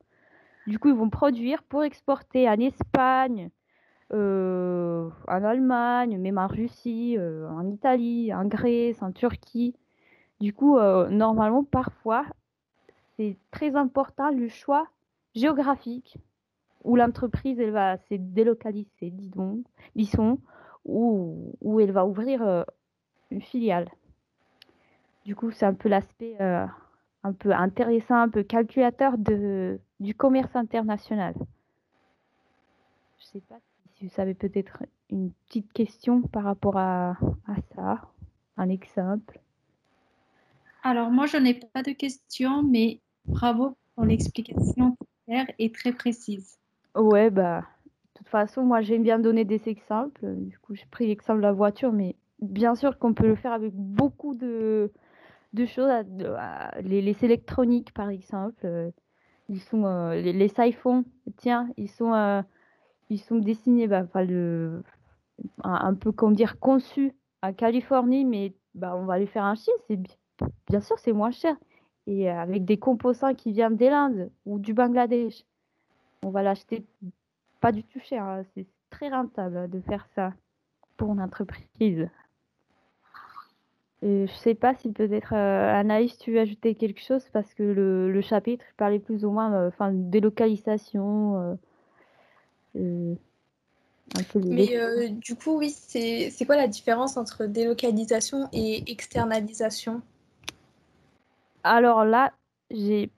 Du 0.67 0.77
coup, 0.77 0.89
ils 0.89 0.95
vont 0.95 1.09
produire 1.09 1.63
pour 1.63 1.83
exporter 1.83 2.47
en 2.47 2.59
Espagne, 2.59 3.49
euh, 4.13 5.09
en 5.27 5.43
Allemagne, 5.43 6.17
même 6.17 6.37
en 6.37 6.47
Russie, 6.47 7.15
euh, 7.17 7.49
en 7.49 7.67
Italie, 7.69 8.33
en 8.33 8.45
Grèce, 8.45 9.01
en 9.01 9.11
Turquie. 9.11 9.75
Du 10.39 10.53
coup, 10.53 10.77
normalement, 10.77 11.63
parfois, 11.63 12.23
c'est 13.15 13.37
très 13.49 13.75
important 13.75 14.29
le 14.29 14.47
choix 14.49 14.87
géographique 15.33 16.17
où 16.83 16.95
l'entreprise 16.95 17.59
elle 17.59 17.71
va 17.71 17.97
se 17.97 18.13
délocaliser, 18.13 19.09
disons, 19.09 19.63
disons 19.95 20.37
où, 20.85 21.79
elle 21.79 21.91
va 21.91 22.05
ouvrir 22.05 22.65
une 23.31 23.41
filiale. 23.41 23.89
Du 25.27 25.35
coup, 25.35 25.51
c'est 25.51 25.65
un 25.65 25.73
peu 25.73 25.89
l'aspect 25.89 26.37
euh, 26.39 26.65
un 27.23 27.33
peu 27.33 27.51
intéressant, 27.51 28.15
un 28.15 28.29
peu 28.29 28.43
calculateur 28.43 29.17
de, 29.17 29.77
du 29.99 30.15
commerce 30.15 30.55
international. 30.55 31.35
Je 33.19 33.25
sais 33.25 33.41
pas 33.41 33.59
si 33.97 34.05
vous 34.05 34.21
avez 34.21 34.33
peut-être 34.33 34.83
une 35.09 35.31
petite 35.47 35.71
question 35.73 36.21
par 36.21 36.43
rapport 36.43 36.77
à, 36.77 37.17
à 37.47 37.55
ça, 37.75 38.01
un 38.57 38.69
exemple. 38.69 39.39
Alors 40.83 41.09
moi, 41.09 41.25
je 41.25 41.37
n'ai 41.37 41.55
pas 41.55 41.83
de 41.83 41.91
questions, 41.91 42.63
mais 42.63 42.99
bravo 43.25 43.75
pour 43.95 44.05
l'explication 44.05 44.97
claire 45.25 45.47
et 45.57 45.71
très 45.71 45.91
précise. 45.91 46.57
Ouais, 46.95 47.29
bah, 47.29 47.61
de 47.61 48.19
toute 48.19 48.27
façon, 48.27 48.63
moi, 48.63 48.81
j'aime 48.81 49.03
bien 49.03 49.19
donner 49.19 49.45
des 49.45 49.67
exemples. 49.67 50.35
Du 50.35 50.57
coup, 50.59 50.75
j'ai 50.75 50.85
pris 50.91 51.07
l'exemple 51.07 51.39
de 51.39 51.43
la 51.43 51.51
voiture, 51.51 51.91
mais 51.91 52.15
bien 52.39 52.75
sûr 52.75 52.99
qu'on 52.99 53.13
peut 53.13 53.27
le 53.27 53.35
faire 53.35 53.51
avec 53.51 53.73
beaucoup 53.73 54.35
de, 54.35 54.91
de 55.53 55.65
choses. 55.65 55.89
les, 56.81 57.01
les, 57.01 57.25
électroniques, 57.25 57.93
par 57.93 58.09
exemple, 58.09 58.65
euh, 58.65 58.91
ils 59.49 59.61
sont, 59.61 59.85
euh, 59.85 60.13
les, 60.15 60.33
les 60.33 60.51
tiens, 61.37 61.69
ils 61.77 61.89
sont, 61.89 62.13
euh, 62.13 62.41
ils 63.09 63.19
sont 63.19 63.37
dessinés, 63.37 63.87
bah, 63.87 64.05
le, 64.23 64.83
un, 65.63 65.93
peu, 65.93 66.11
comme 66.11 66.35
dire, 66.35 66.59
conçus 66.59 67.13
en 67.41 67.53
Californie, 67.53 68.25
mais 68.25 68.53
bah, 68.75 68.95
on 68.95 69.05
va 69.05 69.19
les 69.19 69.27
faire 69.27 69.43
en 69.43 69.55
Chine. 69.55 69.73
C'est 69.87 69.99
bien 70.69 70.81
sûr, 70.81 70.99
c'est 70.99 71.13
moins 71.13 71.31
cher. 71.31 71.55
Et 72.05 72.29
avec 72.29 72.65
des 72.65 72.77
composants 72.77 73.33
qui 73.33 73.51
viennent 73.51 73.75
des 73.75 73.89
l'Inde 73.89 74.31
ou 74.45 74.59
du 74.59 74.73
Bangladesh, 74.73 75.43
on 76.23 76.29
va 76.29 76.41
l'acheter 76.41 76.85
pas 77.59 77.71
du 77.71 77.83
tout 77.83 77.99
cher. 77.99 78.23
Hein. 78.23 78.43
C'est 78.53 78.67
très 78.89 79.09
rentable 79.09 79.69
de 79.69 79.81
faire 79.81 80.07
ça 80.15 80.33
pour 80.95 81.11
une 81.13 81.21
entreprise. 81.21 82.09
Je 84.01 84.25
je 84.27 84.33
sais 84.33 84.55
pas 84.55 84.75
si 84.75 84.91
peut-être 84.91 85.33
euh, 85.33 85.73
Anaïs, 85.73 86.17
tu 86.19 86.33
veux 86.33 86.39
ajouter 86.39 86.75
quelque 86.75 87.01
chose 87.01 87.27
parce 87.33 87.53
que 87.55 87.63
le, 87.63 88.21
chapitre 88.21 88.63
parlait 88.77 88.99
plus 88.99 89.25
ou 89.25 89.31
moins 89.31 89.51
euh, 89.53 89.67
enfin, 89.69 89.91
délocalisation. 92.77 93.17
Euh, 94.15 94.39
Mais 94.45 95.09
du 95.09 95.35
coup, 95.35 95.57
oui, 95.57 95.69
c'est 95.69 96.45
quoi 96.45 96.55
la 96.55 96.67
différence 96.67 97.17
entre 97.17 97.45
délocalisation 97.45 98.47
et 98.53 98.89
externalisation? 98.91 100.01
Alors 101.63 102.05
là, 102.05 102.33
j'ai 102.71 103.11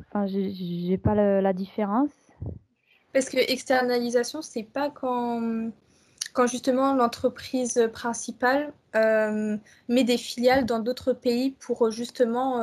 enfin, 0.00 0.26
j'ai 0.26 0.98
pas 0.98 1.14
la, 1.14 1.40
la 1.40 1.52
différence. 1.52 2.10
Parce 3.12 3.28
que 3.28 3.38
externalisation, 3.38 4.42
c'est 4.42 4.62
pas 4.62 4.90
quand 4.90 5.70
quand 6.32 6.46
justement 6.46 6.94
l'entreprise 6.94 7.88
principale 7.92 8.72
met 8.94 10.04
des 10.04 10.18
filiales 10.18 10.66
dans 10.66 10.78
d'autres 10.78 11.12
pays 11.12 11.50
pour 11.50 11.90
justement 11.90 12.60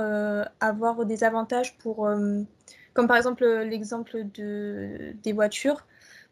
avoir 0.62 1.06
des 1.06 1.24
avantages 1.26 1.78
pour, 1.78 2.10
comme 2.94 3.08
par 3.08 3.18
exemple 3.18 3.46
l'exemple 3.46 4.26
de, 4.34 5.14
des 5.24 5.34
voitures, 5.34 5.86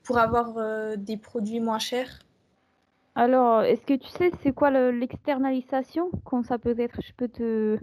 pour 0.03 0.17
avoir 0.17 0.97
des 0.97 1.17
produits 1.17 1.59
moins 1.59 1.79
chers 1.79 2.19
alors, 3.15 3.61
est-ce 3.61 3.85
que 3.85 3.93
tu 3.93 4.07
sais 4.07 4.31
c'est 4.41 4.53
quoi 4.53 4.71
l'externalisation? 4.71 6.09
Quand 6.25 6.41
ça 6.41 6.57
peut 6.57 6.73
être? 6.79 6.99
Je 6.99 7.13
peux 7.13 7.27
te 7.27 7.77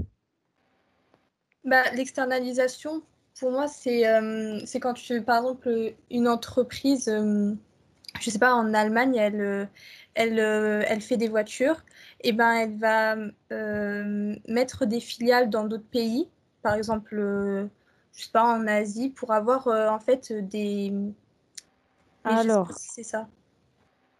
bah, 1.64 1.82
l'externalisation, 1.94 3.02
pour 3.38 3.50
moi, 3.50 3.68
c'est 3.68 4.06
euh, 4.08 4.60
quand 4.80 4.94
tu, 4.94 5.22
par 5.22 5.38
exemple, 5.38 5.94
une 6.10 6.28
entreprise, 6.28 7.08
euh, 7.08 7.54
je 8.20 8.30
sais 8.30 8.38
pas, 8.38 8.54
en 8.54 8.72
Allemagne, 8.74 9.16
elle, 9.16 9.40
euh, 9.40 9.66
elle, 10.14 10.38
elle 10.38 11.00
fait 11.00 11.16
des 11.16 11.28
voitures, 11.28 11.84
et 12.22 12.32
ben 12.32 12.52
elle 12.52 12.76
va 12.78 13.16
mettre 14.48 14.86
des 14.86 15.00
filiales 15.00 15.50
dans 15.50 15.64
d'autres 15.64 15.88
pays, 15.90 16.28
par 16.62 16.74
exemple, 16.74 17.16
je 17.16 18.22
sais 18.22 18.30
pas, 18.32 18.44
en 18.44 18.66
Asie, 18.66 19.10
pour 19.10 19.32
avoir 19.32 19.68
en 19.68 20.00
fait 20.00 20.32
des. 20.32 20.92
Alors. 22.24 22.70
c'est 22.72 23.02
ça. 23.02 23.28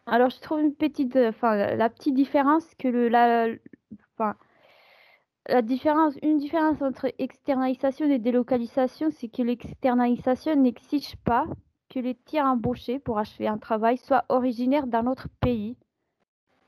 Alors, 0.06 0.30
je 0.30 0.40
trouve 0.40 0.60
une 0.60 0.74
petite, 0.74 1.16
enfin, 1.16 1.76
la 1.76 1.88
petite 1.88 2.14
différence 2.14 2.64
que 2.78 2.88
le, 2.88 3.08
la, 3.08 3.46
enfin, 4.14 4.34
la 5.48 5.62
différence, 5.62 6.14
une 6.22 6.38
différence 6.38 6.80
entre 6.82 7.12
externalisation 7.18 8.10
et 8.10 8.18
délocalisation, 8.18 9.10
c'est 9.10 9.28
que 9.28 9.42
l'externalisation 9.42 10.56
n'exige 10.56 11.16
pas 11.16 11.46
que 11.88 11.98
les 11.98 12.14
tiers 12.14 12.46
embauchés 12.46 12.98
pour 12.98 13.18
achever 13.18 13.48
un 13.48 13.58
travail 13.58 13.98
soient 13.98 14.24
originaires 14.28 14.86
d'un 14.86 15.06
autre 15.06 15.28
pays. 15.40 15.76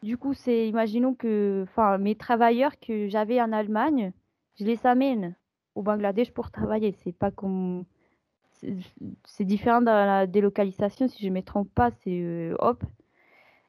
Du 0.03 0.18
coup, 0.18 0.35
c'est, 0.35 0.68
imaginons 0.68 1.14
que, 1.14 1.64
enfin, 1.68 1.99
mes 1.99 2.16
travailleurs 2.16 2.78
que 2.80 3.09
j'avais 3.09 3.41
en 3.41 3.53
Allemagne, 3.53 4.12
je 4.59 4.64
les 4.64 4.85
amène 4.85 5.37
au 5.74 5.83
Bangladesh 5.83 6.33
pour 6.33 6.51
travailler. 6.51 6.93
C'est 7.05 7.12
pas 7.16 7.30
comme, 7.30 7.85
c'est 9.24 9.44
différent 9.44 9.82
dans 9.82 10.06
la 10.06 10.26
délocalisation. 10.26 11.08
Si 11.08 11.22
je 11.22 11.28
ne 11.28 11.34
me 11.34 11.42
trompe 11.42 11.72
pas, 11.74 11.90
c'est 12.02 12.20
euh, 12.20 12.54
hop, 12.58 12.82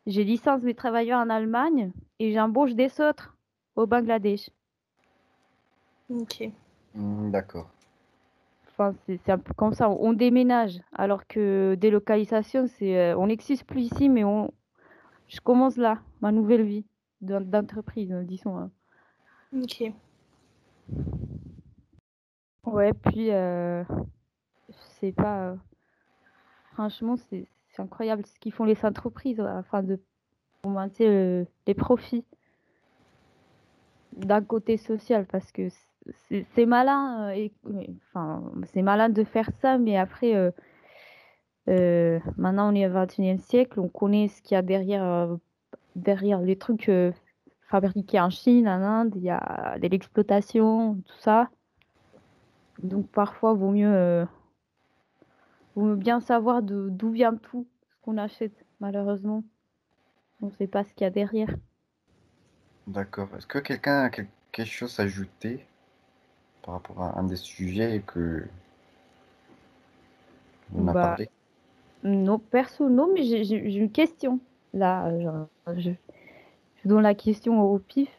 j'ai 0.05 0.23
licence 0.23 0.61
mes 0.61 0.73
travailleurs 0.73 1.19
en 1.19 1.29
Allemagne 1.29 1.91
et 2.19 2.33
j'embauche 2.33 2.73
des 2.73 3.01
autres 3.01 3.35
au 3.75 3.87
Bangladesh. 3.87 4.49
Ok. 6.09 6.49
Hmm, 6.93 7.31
d'accord. 7.31 7.69
Enfin, 8.69 8.95
c'est 9.05 9.29
un 9.29 9.37
peu 9.37 9.53
comme 9.53 9.73
ça. 9.73 9.89
On 9.89 10.13
déménage, 10.13 10.81
alors 10.93 11.27
que 11.27 11.75
délocalisation, 11.79 12.67
c'est 12.67 12.97
euh, 12.97 13.17
on 13.17 13.27
n'existe 13.27 13.65
plus 13.65 13.81
ici, 13.81 14.09
mais 14.09 14.23
on, 14.23 14.51
je 15.27 15.39
commence 15.41 15.77
là 15.77 15.99
ma 16.21 16.31
nouvelle 16.31 16.63
vie 16.63 16.85
d'entreprise, 17.21 18.11
disons. 18.23 18.57
Hein. 18.57 18.71
Ok. 19.55 19.91
Ouais, 22.65 22.93
puis 22.93 23.31
euh, 23.31 23.83
pas. 25.11 25.49
Euh, 25.49 25.55
franchement, 26.73 27.15
c'est 27.29 27.47
incroyable 27.77 28.25
ce 28.25 28.39
qu'ils 28.39 28.53
font 28.53 28.65
les 28.65 28.77
entreprises 28.85 29.39
afin 29.39 29.83
de 29.83 29.99
augmenter 30.63 31.45
les 31.67 31.73
profits 31.73 32.23
d'un 34.15 34.41
côté 34.41 34.77
social, 34.77 35.25
parce 35.25 35.51
que 35.51 35.67
c'est 36.29 36.65
malin, 36.65 37.29
euh, 37.29 37.31
et, 37.31 37.51
enfin, 38.07 38.43
c'est 38.71 38.81
malin 38.81 39.09
de 39.09 39.23
faire 39.23 39.49
ça, 39.61 39.77
mais 39.77 39.97
après, 39.97 40.35
euh, 41.69 42.19
maintenant 42.37 42.71
on 42.71 42.75
est 42.75 42.87
au 42.87 42.93
XXIe 42.93 43.39
siècle, 43.39 43.79
on 43.79 43.87
connaît 43.87 44.27
ce 44.27 44.41
qu'il 44.41 44.55
y 44.55 44.57
a 44.57 44.61
derrière, 44.61 45.29
derrière 45.95 46.41
les 46.41 46.57
trucs 46.57 46.91
fabriqués 47.69 48.19
en 48.19 48.29
Chine, 48.29 48.67
en 48.67 48.81
Inde, 48.81 49.13
il 49.15 49.23
y 49.23 49.29
a 49.29 49.77
de 49.79 49.87
l'exploitation, 49.87 50.95
tout 50.95 51.19
ça. 51.19 51.49
Donc 52.81 53.07
parfois, 53.07 53.53
vaut 53.53 53.71
mieux, 53.71 54.25
vaut 55.75 55.83
mieux 55.83 55.95
bien 55.95 56.19
savoir 56.19 56.63
d'où 56.63 57.11
vient 57.11 57.35
tout 57.35 57.67
ce 57.89 57.95
qu'on 58.01 58.17
achète, 58.17 58.65
malheureusement. 58.79 59.43
On 60.41 60.47
ne 60.47 60.51
sait 60.51 60.67
pas 60.67 60.83
ce 60.83 60.93
qu'il 60.93 61.05
y 61.05 61.07
a 61.07 61.11
derrière. 61.11 61.55
D'accord. 62.87 63.27
Est-ce 63.35 63.45
que 63.47 63.59
quelqu'un 63.59 64.03
a 64.03 64.09
quelque 64.09 64.63
chose 64.71 64.97
à 64.99 65.03
ajouter 65.03 65.65
par 66.63 66.75
rapport 66.75 67.01
à 67.01 67.19
un 67.19 67.23
des 67.23 67.37
sujets 67.37 68.03
que 68.07 68.45
on 70.75 70.87
a 70.87 70.95
Bah, 70.95 70.95
parlé? 70.95 71.29
non, 72.03 72.39
perso, 72.39 72.89
non, 72.89 73.11
mais 73.13 73.23
j'ai 73.23 73.55
une 73.57 73.91
question. 73.91 74.41
Là, 74.73 75.11
je, 75.77 75.91
je 76.77 76.87
donne 76.89 77.03
la 77.03 77.15
question 77.15 77.61
au 77.61 77.79
pif. 77.79 78.09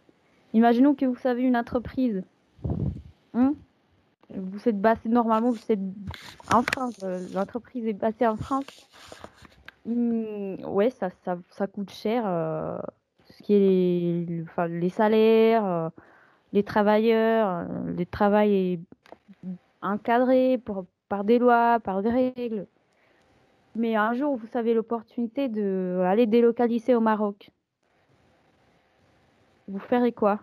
Imaginons 0.55 0.95
que 0.95 1.07
vous 1.07 1.27
avez 1.29 1.43
une 1.43 1.57
entreprise. 1.57 2.25
Vous 4.37 4.69
êtes 4.69 4.81
basé, 4.81 5.09
normalement, 5.09 5.51
vous 5.51 5.73
êtes 5.73 5.81
en 6.53 6.63
France. 6.63 6.97
Euh, 7.03 7.21
l'entreprise 7.35 7.87
est 7.87 7.93
basée 7.93 8.27
en 8.27 8.37
France. 8.37 8.89
Hmm, 9.87 10.57
ouais, 10.65 10.91
ça, 10.91 11.11
ça, 11.25 11.39
ça 11.51 11.67
coûte 11.67 11.91
cher. 11.91 12.25
Euh, 12.27 12.79
ce 13.31 13.43
qui 13.43 13.55
est 13.55 13.59
les, 13.59 14.43
enfin, 14.43 14.67
les 14.67 14.91
salaires, 14.91 15.65
euh, 15.65 15.89
les 16.53 16.63
travailleurs, 16.63 17.67
le 17.87 18.05
travail 18.07 18.55
est 18.55 18.81
encadré 19.83 20.61
par 21.09 21.25
des 21.25 21.39
lois, 21.39 21.81
par 21.81 22.03
des 22.03 22.11
règles. 22.11 22.67
Mais 23.77 23.97
un 23.97 24.13
jour, 24.15 24.37
vous 24.37 24.57
avez 24.57 24.73
l'opportunité 24.73 25.49
d'aller 25.49 26.27
délocaliser 26.27 26.95
au 26.95 27.01
Maroc. 27.01 27.51
Vous 29.67 29.81
ferez 29.81 30.13
quoi? 30.13 30.41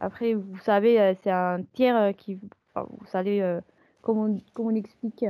Après, 0.00 0.34
vous 0.34 0.58
savez, 0.58 1.16
c'est 1.22 1.30
un 1.30 1.62
tiers 1.72 1.96
euh, 1.96 2.12
vous 2.74 3.06
savez, 3.06 3.58
comment, 4.00 4.36
comment 4.54 4.70
on 4.70 4.74
explique 4.74 5.24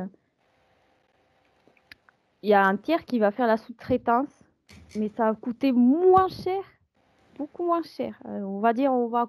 Il 2.43 2.51
y 2.51 2.55
a 2.55 2.65
un 2.65 2.77
tiers 2.77 3.05
qui 3.05 3.19
va 3.19 3.31
faire 3.31 3.47
la 3.47 3.57
sous-traitance, 3.57 4.45
mais 4.97 5.09
ça 5.09 5.31
va 5.31 5.35
coûter 5.35 5.73
moins 5.73 6.29
cher, 6.29 6.63
beaucoup 7.37 7.65
moins 7.65 7.83
cher. 7.83 8.15
on 8.25 8.61
va 8.61 8.73
dire, 8.73 8.93
on 8.93 9.09
va 9.09 9.29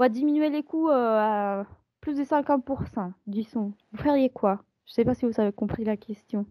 va 0.00 0.08
diminuer 0.08 0.48
les 0.48 0.62
coûts 0.62 0.88
euh, 0.88 1.18
à 1.18 1.66
plus 2.00 2.16
de 2.16 2.24
50%, 2.24 3.12
disons. 3.26 3.74
Vous 3.92 4.02
feriez 4.02 4.30
quoi? 4.30 4.64
Je 4.86 4.92
ne 4.92 4.94
sais 4.94 5.04
pas 5.04 5.14
si 5.14 5.26
vous 5.26 5.40
avez 5.40 5.52
compris 5.52 5.84
la 5.84 5.96
question. 5.96 6.46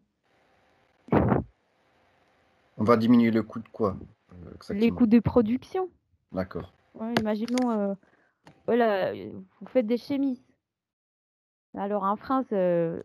On 1.11 2.83
va 2.83 2.95
diminuer 2.95 3.31
le 3.31 3.41
coût 3.43 3.59
de 3.59 3.67
quoi 3.69 3.97
euh, 4.33 4.73
Les 4.73 4.91
coûts 4.91 5.07
de 5.07 5.19
production. 5.19 5.89
D'accord. 6.31 6.71
imaginons, 7.19 7.71
euh, 7.71 7.93
voilà, 8.67 9.13
vous 9.13 9.67
faites 9.67 9.87
des 9.87 9.97
chemises. 9.97 10.45
Alors 11.75 12.03
en 12.03 12.15
France, 12.15 12.47
le 12.51 13.01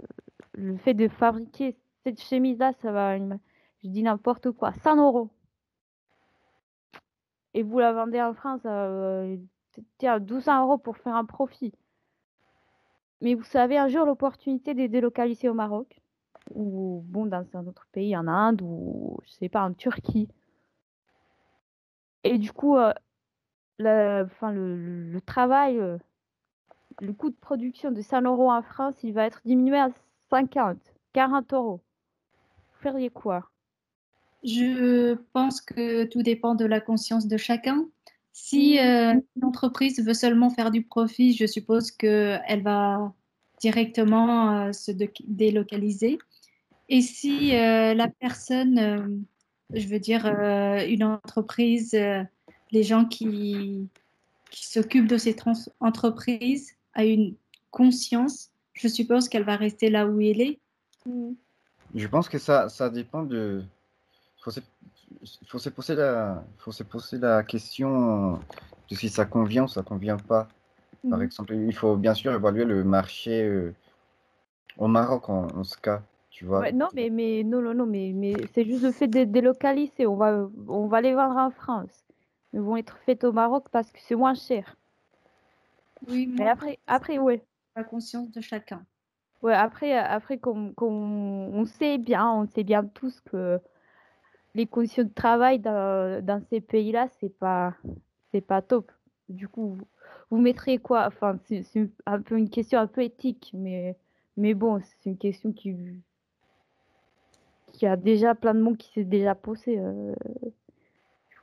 fait 0.78 0.94
de 0.94 1.08
fabriquer 1.08 1.76
cette 2.04 2.20
chemise-là, 2.20 2.72
ça 2.80 2.92
va, 2.92 3.18
je 3.18 3.88
dis 3.88 4.02
n'importe 4.02 4.50
quoi, 4.50 4.72
100 4.72 4.96
euros. 4.96 5.30
Et 7.54 7.62
vous 7.62 7.78
la 7.78 7.92
vendez 7.92 8.20
en 8.20 8.34
France 8.34 8.64
à 8.66 9.24
tiens, 9.98 10.18
1200 10.18 10.62
euros 10.62 10.78
pour 10.78 10.96
faire 10.96 11.14
un 11.14 11.24
profit. 11.24 11.72
Mais 13.20 13.34
vous 13.34 13.44
savez 13.44 13.78
un 13.78 13.88
jour 13.88 14.04
l'opportunité 14.04 14.74
de 14.74 14.86
délocaliser 14.86 15.48
au 15.48 15.54
Maroc, 15.54 16.00
ou 16.50 17.02
bon, 17.06 17.26
dans 17.26 17.46
un 17.54 17.66
autre 17.66 17.86
pays, 17.92 18.16
en 18.16 18.26
Inde, 18.28 18.60
ou 18.62 19.18
je 19.24 19.30
sais 19.30 19.48
pas, 19.48 19.62
en 19.62 19.72
Turquie. 19.72 20.28
Et 22.24 22.38
du 22.38 22.52
coup, 22.52 22.76
euh, 22.76 22.92
le, 23.78 25.18
travail, 25.20 25.78
euh, 25.78 25.98
le 27.00 27.12
coût 27.12 27.30
de 27.30 27.36
production 27.36 27.90
de 27.90 28.00
100 28.00 28.22
euros 28.22 28.50
en 28.50 28.62
France, 28.62 28.94
il 29.02 29.12
va 29.12 29.26
être 29.26 29.40
diminué 29.44 29.78
à 29.78 29.88
50, 30.30 30.76
40 31.12 31.52
euros. 31.52 31.80
Vous 32.72 32.82
feriez 32.82 33.10
quoi? 33.10 33.50
Je 34.42 35.14
pense 35.32 35.60
que 35.60 36.04
tout 36.04 36.22
dépend 36.22 36.54
de 36.54 36.66
la 36.66 36.80
conscience 36.80 37.26
de 37.26 37.36
chacun. 37.36 37.86
Si 38.32 38.78
euh, 38.78 39.14
une 39.36 39.44
entreprise 39.44 40.04
veut 40.04 40.12
seulement 40.12 40.50
faire 40.50 40.70
du 40.70 40.82
profit, 40.82 41.34
je 41.34 41.46
suppose 41.46 41.90
qu'elle 41.90 42.62
va 42.62 43.12
directement 43.60 44.66
euh, 44.66 44.72
se 44.72 44.90
délocaliser. 45.26 46.18
Et 46.88 47.00
si 47.00 47.56
euh, 47.56 47.94
la 47.94 48.08
personne, 48.08 49.24
je 49.72 49.86
veux 49.86 50.00
dire 50.00 50.26
une 50.26 51.04
entreprise, 51.04 51.96
les 52.72 52.82
gens 52.82 53.06
qui, 53.06 53.88
qui 54.50 54.66
s'occupent 54.66 55.08
de 55.08 55.16
cette 55.16 55.42
entreprise 55.80 56.73
a 56.94 57.04
une 57.04 57.34
conscience, 57.70 58.50
je 58.72 58.88
suppose 58.88 59.28
qu'elle 59.28 59.44
va 59.44 59.56
rester 59.56 59.90
là 59.90 60.06
où 60.06 60.20
elle 60.20 60.40
est. 60.40 60.58
Je 61.94 62.06
pense 62.06 62.28
que 62.28 62.38
ça, 62.38 62.68
ça 62.68 62.90
dépend 62.90 63.22
de 63.22 63.64
il 64.46 65.48
faut 65.48 65.58
se 65.58 65.70
poser 65.70 65.94
la, 65.94 66.44
faut 66.58 66.72
se 66.72 66.82
poser 66.82 67.18
la 67.18 67.42
question 67.42 68.40
de 68.90 68.94
si 68.94 69.08
ça 69.08 69.24
convient 69.24 69.64
ou 69.64 69.68
ça 69.68 69.82
convient 69.82 70.16
pas. 70.16 70.48
Par 71.08 71.18
mhm. 71.18 71.24
exemple, 71.24 71.54
il 71.54 71.74
faut 71.74 71.96
bien 71.96 72.14
sûr 72.14 72.32
évaluer 72.32 72.64
le 72.64 72.84
marché 72.84 73.42
euh, 73.42 73.74
au 74.78 74.86
Maroc 74.86 75.28
en, 75.28 75.64
ce 75.64 75.76
cas. 75.76 76.02
Tu 76.30 76.44
vois 76.44 76.72
non, 76.72 76.88
mais, 76.94 77.10
mais 77.10 77.44
non, 77.44 77.62
non, 77.62 77.74
non, 77.74 77.86
mais, 77.86 78.12
mais 78.14 78.34
c'est 78.52 78.64
juste 78.64 78.82
le 78.82 78.90
fait 78.90 79.06
de 79.06 79.24
délocaliser. 79.24 80.06
On 80.06 80.16
va, 80.16 80.48
on 80.68 80.86
va 80.88 81.00
les 81.00 81.14
vendre 81.14 81.36
en 81.36 81.50
France. 81.50 82.04
Ils 82.52 82.60
vont 82.60 82.76
être 82.76 82.98
faits 83.06 83.22
au 83.24 83.32
Maroc 83.32 83.66
parce 83.70 83.90
que 83.92 83.98
c'est 84.00 84.16
moins 84.16 84.34
cher. 84.34 84.76
Oui, 86.08 86.26
mais 86.26 86.48
après, 86.48 86.78
après, 86.86 87.18
ouais. 87.18 87.42
La 87.76 87.84
conscience 87.84 88.30
de 88.30 88.40
chacun. 88.40 88.84
Ouais, 89.42 89.54
après, 89.54 89.92
après 89.92 90.38
qu'on 90.38 90.72
on 90.78 91.64
sait 91.66 91.98
bien, 91.98 92.30
on 92.30 92.46
sait 92.46 92.64
bien 92.64 92.84
tous 92.84 93.20
que 93.20 93.60
les 94.54 94.66
conditions 94.66 95.02
de 95.02 95.12
travail 95.12 95.58
dans, 95.58 96.24
dans 96.24 96.40
ces 96.48 96.60
pays-là, 96.60 97.08
c'est 97.20 97.36
pas, 97.36 97.74
c'est 98.32 98.40
pas 98.40 98.62
top. 98.62 98.90
Du 99.28 99.48
coup, 99.48 99.74
vous, 99.74 99.86
vous 100.30 100.38
mettrez 100.38 100.78
quoi? 100.78 101.06
Enfin, 101.06 101.38
c'est 101.44 101.64
un 102.06 102.20
peu 102.20 102.38
une 102.38 102.50
question 102.50 102.78
un 102.78 102.86
peu 102.86 103.02
éthique, 103.02 103.50
mais, 103.54 103.96
mais 104.36 104.54
bon, 104.54 104.80
c'est 104.80 105.10
une 105.10 105.18
question 105.18 105.52
qui, 105.52 105.74
qui 107.72 107.86
a 107.86 107.96
déjà 107.96 108.34
plein 108.34 108.54
de 108.54 108.60
monde 108.60 108.76
qui 108.76 108.90
s'est 108.92 109.04
déjà 109.04 109.34
posé. 109.34 109.78
Euh. 109.78 110.14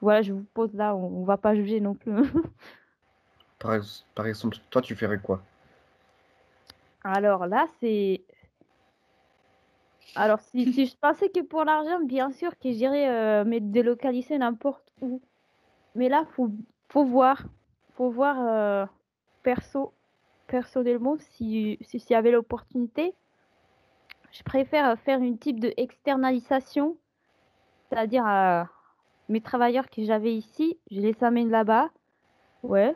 Voilà, 0.01 0.21
je 0.21 0.33
vous 0.33 0.45
pose 0.53 0.73
là, 0.73 0.95
on, 0.95 1.23
va 1.23 1.37
pas 1.37 1.55
juger 1.55 1.79
non 1.79 1.93
plus. 1.93 2.11
par, 3.61 3.79
par 4.15 4.25
exemple, 4.25 4.57
toi, 4.69 4.81
tu 4.81 4.95
ferais 4.95 5.19
quoi? 5.19 5.41
Alors 7.03 7.47
là, 7.47 7.67
c'est 7.79 8.21
alors, 10.15 10.39
si, 10.41 10.73
si 10.73 10.85
je 10.87 10.95
pensais 10.97 11.29
que 11.29 11.39
pour 11.41 11.63
l'argent, 11.63 12.01
bien 12.01 12.31
sûr 12.31 12.57
que 12.59 12.71
j'irais 12.71 13.09
euh, 13.09 13.45
me 13.45 13.59
délocaliser 13.59 14.37
n'importe 14.37 14.83
où. 14.99 15.21
Mais 15.95 16.09
là, 16.09 16.25
faut, 16.35 16.49
faut 16.89 17.05
voir. 17.05 17.43
Faut 17.95 18.09
voir 18.09 18.37
euh, 18.39 18.85
perso, 19.43 19.93
personnellement 20.47 21.17
si 21.17 21.77
s'il 21.81 22.01
y 22.09 22.15
avait 22.15 22.31
l'opportunité. 22.31 23.13
Je 24.31 24.43
préfère 24.43 24.97
faire 24.99 25.19
une 25.19 25.37
type 25.37 25.59
de 25.59 25.73
c'est-à-dire 27.89 28.25
à 28.25 28.69
mes 29.27 29.41
travailleurs 29.41 29.89
que 29.89 30.03
j'avais 30.03 30.33
ici, 30.33 30.77
je 30.89 31.01
les 31.01 31.23
amène 31.23 31.49
là-bas. 31.49 31.89
Ouais, 32.63 32.95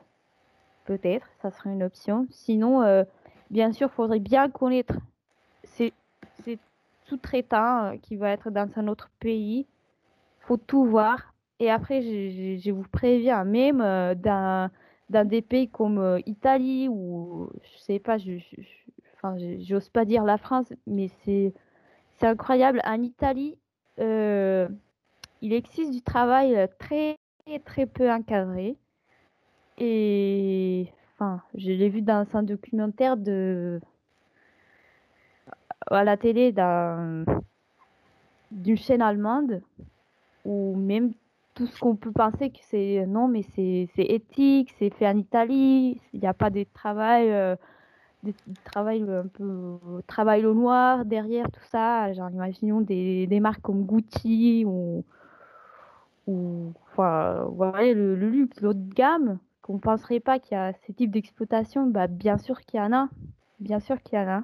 peut-être, 0.85 1.27
ça 1.41 1.51
serait 1.51 1.71
une 1.71 1.83
option. 1.83 2.27
Sinon, 2.29 2.81
euh, 2.81 3.03
bien 3.49 3.71
sûr, 3.71 3.89
il 3.91 3.95
faudrait 3.95 4.19
bien 4.19 4.49
connaître. 4.49 4.95
C'est 5.63 5.93
sous-traitant 7.05 7.85
euh, 7.85 7.97
qui 7.97 8.15
va 8.15 8.31
être 8.31 8.49
dans 8.49 8.69
un 8.77 8.87
autre 8.87 9.11
pays. 9.19 9.67
faut 10.39 10.57
tout 10.57 10.85
voir. 10.85 11.33
Et 11.59 11.69
après, 11.69 12.01
je, 12.01 12.71
vous 12.71 12.85
préviens, 12.91 13.43
même 13.43 13.81
euh, 13.81 14.15
dans, 14.15 14.69
des 15.09 15.41
pays 15.41 15.69
comme 15.69 16.19
Italie 16.25 16.87
ou 16.89 17.49
je 17.63 17.77
sais 17.79 17.99
pas, 17.99 18.17
je, 18.17 18.33
enfin, 19.15 19.37
j'ose 19.59 19.89
pas 19.89 20.05
dire 20.05 20.23
la 20.23 20.37
France, 20.37 20.73
mais 20.87 21.09
c'est 21.23 21.53
c'est 22.17 22.27
incroyable. 22.27 22.81
En 22.85 23.01
Italie, 23.01 23.57
il 23.97 25.53
existe 25.53 25.91
du 25.91 26.01
travail 26.01 26.67
très 26.79 27.17
très 27.65 27.85
peu 27.85 28.11
encadré. 28.11 28.77
Et 29.77 30.87
enfin, 31.13 31.41
je 31.55 31.71
l'ai 31.71 31.89
vu 31.89 32.01
dans 32.01 32.25
un 32.33 32.43
documentaire 32.43 33.17
de 33.17 33.81
à 35.87 36.03
la 36.03 36.17
télé 36.17 36.53
d'une 38.51 38.77
chaîne 38.77 39.01
allemande 39.01 39.61
ou 40.43 40.75
même 40.75 41.13
tout 41.53 41.67
ce 41.67 41.79
qu'on 41.79 41.95
peut 41.95 42.11
penser 42.11 42.49
que 42.49 42.59
c'est 42.61 43.05
non 43.07 43.27
mais 43.27 43.43
c'est 43.55 43.87
éthique 43.97 44.73
c'est 44.77 44.93
fait 44.93 45.07
en 45.07 45.17
Italie 45.17 46.01
il 46.11 46.19
n'y 46.19 46.27
a 46.27 46.33
pas 46.33 46.49
de 46.49 46.65
travail 46.73 47.31
euh, 47.31 47.55
travail 48.63 49.03
un 49.03 49.27
peu 49.27 49.77
travail 50.07 50.45
au 50.45 50.53
noir 50.53 51.05
derrière 51.05 51.49
tout 51.51 51.63
ça. 51.69 52.13
Genre 52.13 52.29
imaginons 52.29 52.81
des, 52.81 53.27
des 53.27 53.39
marques 53.39 53.61
comme 53.61 53.85
Gucci 53.85 54.63
ou 54.65 55.03
ou 56.27 56.73
enfin 56.91 57.47
le, 57.55 58.15
le 58.15 58.29
luxe 58.29 58.59
l'autre 58.61 58.79
gamme 58.95 59.37
qu'on 59.65 59.79
penserait 59.79 60.19
pas 60.19 60.37
qu'il 60.37 60.53
y 60.55 60.59
a 60.59 60.73
ce 60.85 60.91
type 60.91 61.11
d'exploitation 61.11 61.87
bah 61.87 62.07
bien 62.07 62.37
sûr 62.37 62.61
qu'il 62.61 62.79
y 62.79 62.83
en 62.83 62.93
a 62.93 63.09
bien 63.59 63.79
sûr 63.79 64.01
qu'il 64.03 64.19
y 64.19 64.21
en 64.21 64.29
a 64.29 64.43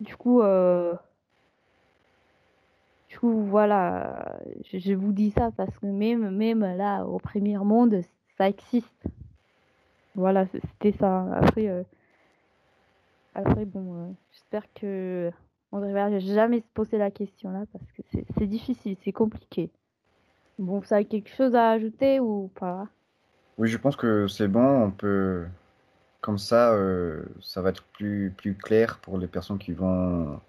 du 0.00 0.16
coup, 0.16 0.42
euh, 0.42 0.94
du 3.08 3.18
coup, 3.18 3.42
voilà, 3.42 4.38
je, 4.72 4.94
vous 4.94 5.12
dis 5.12 5.30
ça 5.30 5.50
parce 5.56 5.76
que 5.78 5.86
même, 5.86 6.30
même 6.30 6.60
là, 6.60 7.04
au 7.04 7.18
premier 7.18 7.58
monde, 7.58 8.00
ça 8.36 8.48
existe. 8.48 9.04
Voilà, 10.14 10.46
c'était 10.46 10.96
ça. 10.98 11.26
Après, 11.34 11.68
euh, 11.68 11.82
après 13.34 13.64
bon, 13.64 13.94
euh, 13.94 14.12
j'espère 14.32 14.72
que 14.74 15.30
on 15.70 15.80
ne 15.80 16.18
jamais 16.18 16.60
se 16.60 16.68
poser 16.74 16.96
la 16.96 17.10
question 17.10 17.50
là 17.50 17.64
parce 17.72 17.90
que 17.92 18.02
c'est 18.38 18.46
difficile, 18.46 18.96
c'est 19.04 19.12
compliqué. 19.12 19.70
Bon, 20.58 20.82
ça 20.82 20.96
a 20.96 21.04
quelque 21.04 21.28
chose 21.28 21.54
à 21.54 21.70
ajouter 21.70 22.20
ou 22.20 22.50
pas? 22.54 22.88
Oui, 23.58 23.68
je 23.68 23.76
pense 23.76 23.96
que 23.96 24.28
c'est 24.28 24.48
bon, 24.48 24.84
on 24.84 24.90
peut 24.90 25.44
comme 26.20 26.38
ça, 26.38 26.72
euh, 26.72 27.22
ça 27.40 27.62
va 27.62 27.70
être 27.70 27.84
plus, 27.84 28.32
plus 28.36 28.54
clair 28.54 28.98
pour 29.00 29.18
les 29.18 29.26
personnes 29.26 29.58
qui 29.58 29.72
vont, 29.72 30.40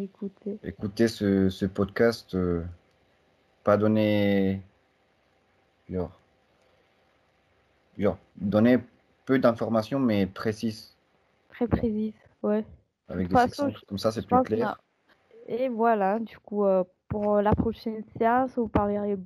écouter. 0.00 0.58
écouter 0.62 1.08
ce, 1.08 1.48
ce 1.48 1.66
podcast. 1.66 2.34
Euh, 2.34 2.64
pas 3.64 3.76
donner. 3.76 4.62
Genre, 5.88 6.10
donner 8.36 8.78
peu 9.26 9.38
d'informations, 9.38 9.98
mais 9.98 10.26
précises. 10.26 10.96
Très 11.50 11.66
précises, 11.66 12.14
ouais. 12.42 12.64
Avec 13.08 13.28
des 13.28 13.36
exemples, 13.36 13.80
comme 13.86 13.98
ça, 13.98 14.12
c'est 14.12 14.26
plus 14.26 14.42
clair. 14.42 14.80
Et 15.46 15.68
voilà, 15.68 16.18
du 16.18 16.38
coup, 16.38 16.64
euh, 16.64 16.84
pour 17.08 17.40
la 17.40 17.54
prochaine 17.54 18.04
séance, 18.18 18.56
vous 18.56 18.68
parlerez 18.68 19.16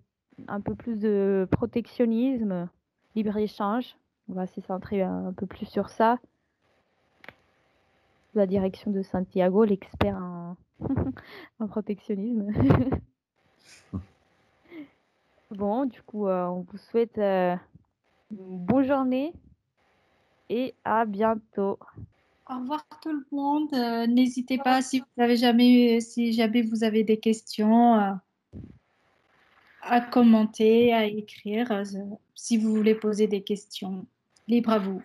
un 0.46 0.60
peu 0.60 0.74
plus 0.74 0.98
de 0.98 1.48
protectionnisme, 1.50 2.68
libre-échange. 3.14 3.96
On 4.28 4.34
va 4.34 4.46
s'y 4.46 4.60
centrer 4.62 5.02
un 5.02 5.32
peu 5.36 5.46
plus 5.46 5.66
sur 5.66 5.88
ça. 5.88 6.18
La 8.34 8.46
direction 8.46 8.90
de 8.90 9.02
Santiago, 9.02 9.64
l'expert 9.64 10.16
en, 10.16 10.56
protectionnisme. 11.68 12.48
bon, 15.50 15.84
du 15.84 16.02
coup, 16.02 16.26
euh, 16.26 16.46
on 16.46 16.62
vous 16.62 16.78
souhaite 16.78 17.18
euh, 17.18 17.54
une 18.30 18.58
bonne 18.58 18.84
journée 18.84 19.34
et 20.48 20.74
à 20.84 21.04
bientôt. 21.04 21.78
Au 22.48 22.58
revoir 22.58 22.86
tout 23.02 23.12
le 23.12 23.26
monde. 23.30 23.72
Euh, 23.74 24.06
n'hésitez 24.06 24.58
pas 24.58 24.80
si 24.82 25.02
jamais, 25.16 26.00
si 26.00 26.32
jamais 26.32 26.62
vous 26.62 26.84
avez 26.84 27.04
des 27.04 27.18
questions, 27.18 28.18
à 29.82 30.00
commenter, 30.00 30.92
à 30.92 31.04
écrire, 31.04 31.82
si 32.34 32.56
vous 32.56 32.74
voulez 32.74 32.94
poser 32.94 33.26
des 33.26 33.42
questions. 33.42 34.06
Libre 34.48 34.70
à 34.70 34.78
vous. 34.78 35.02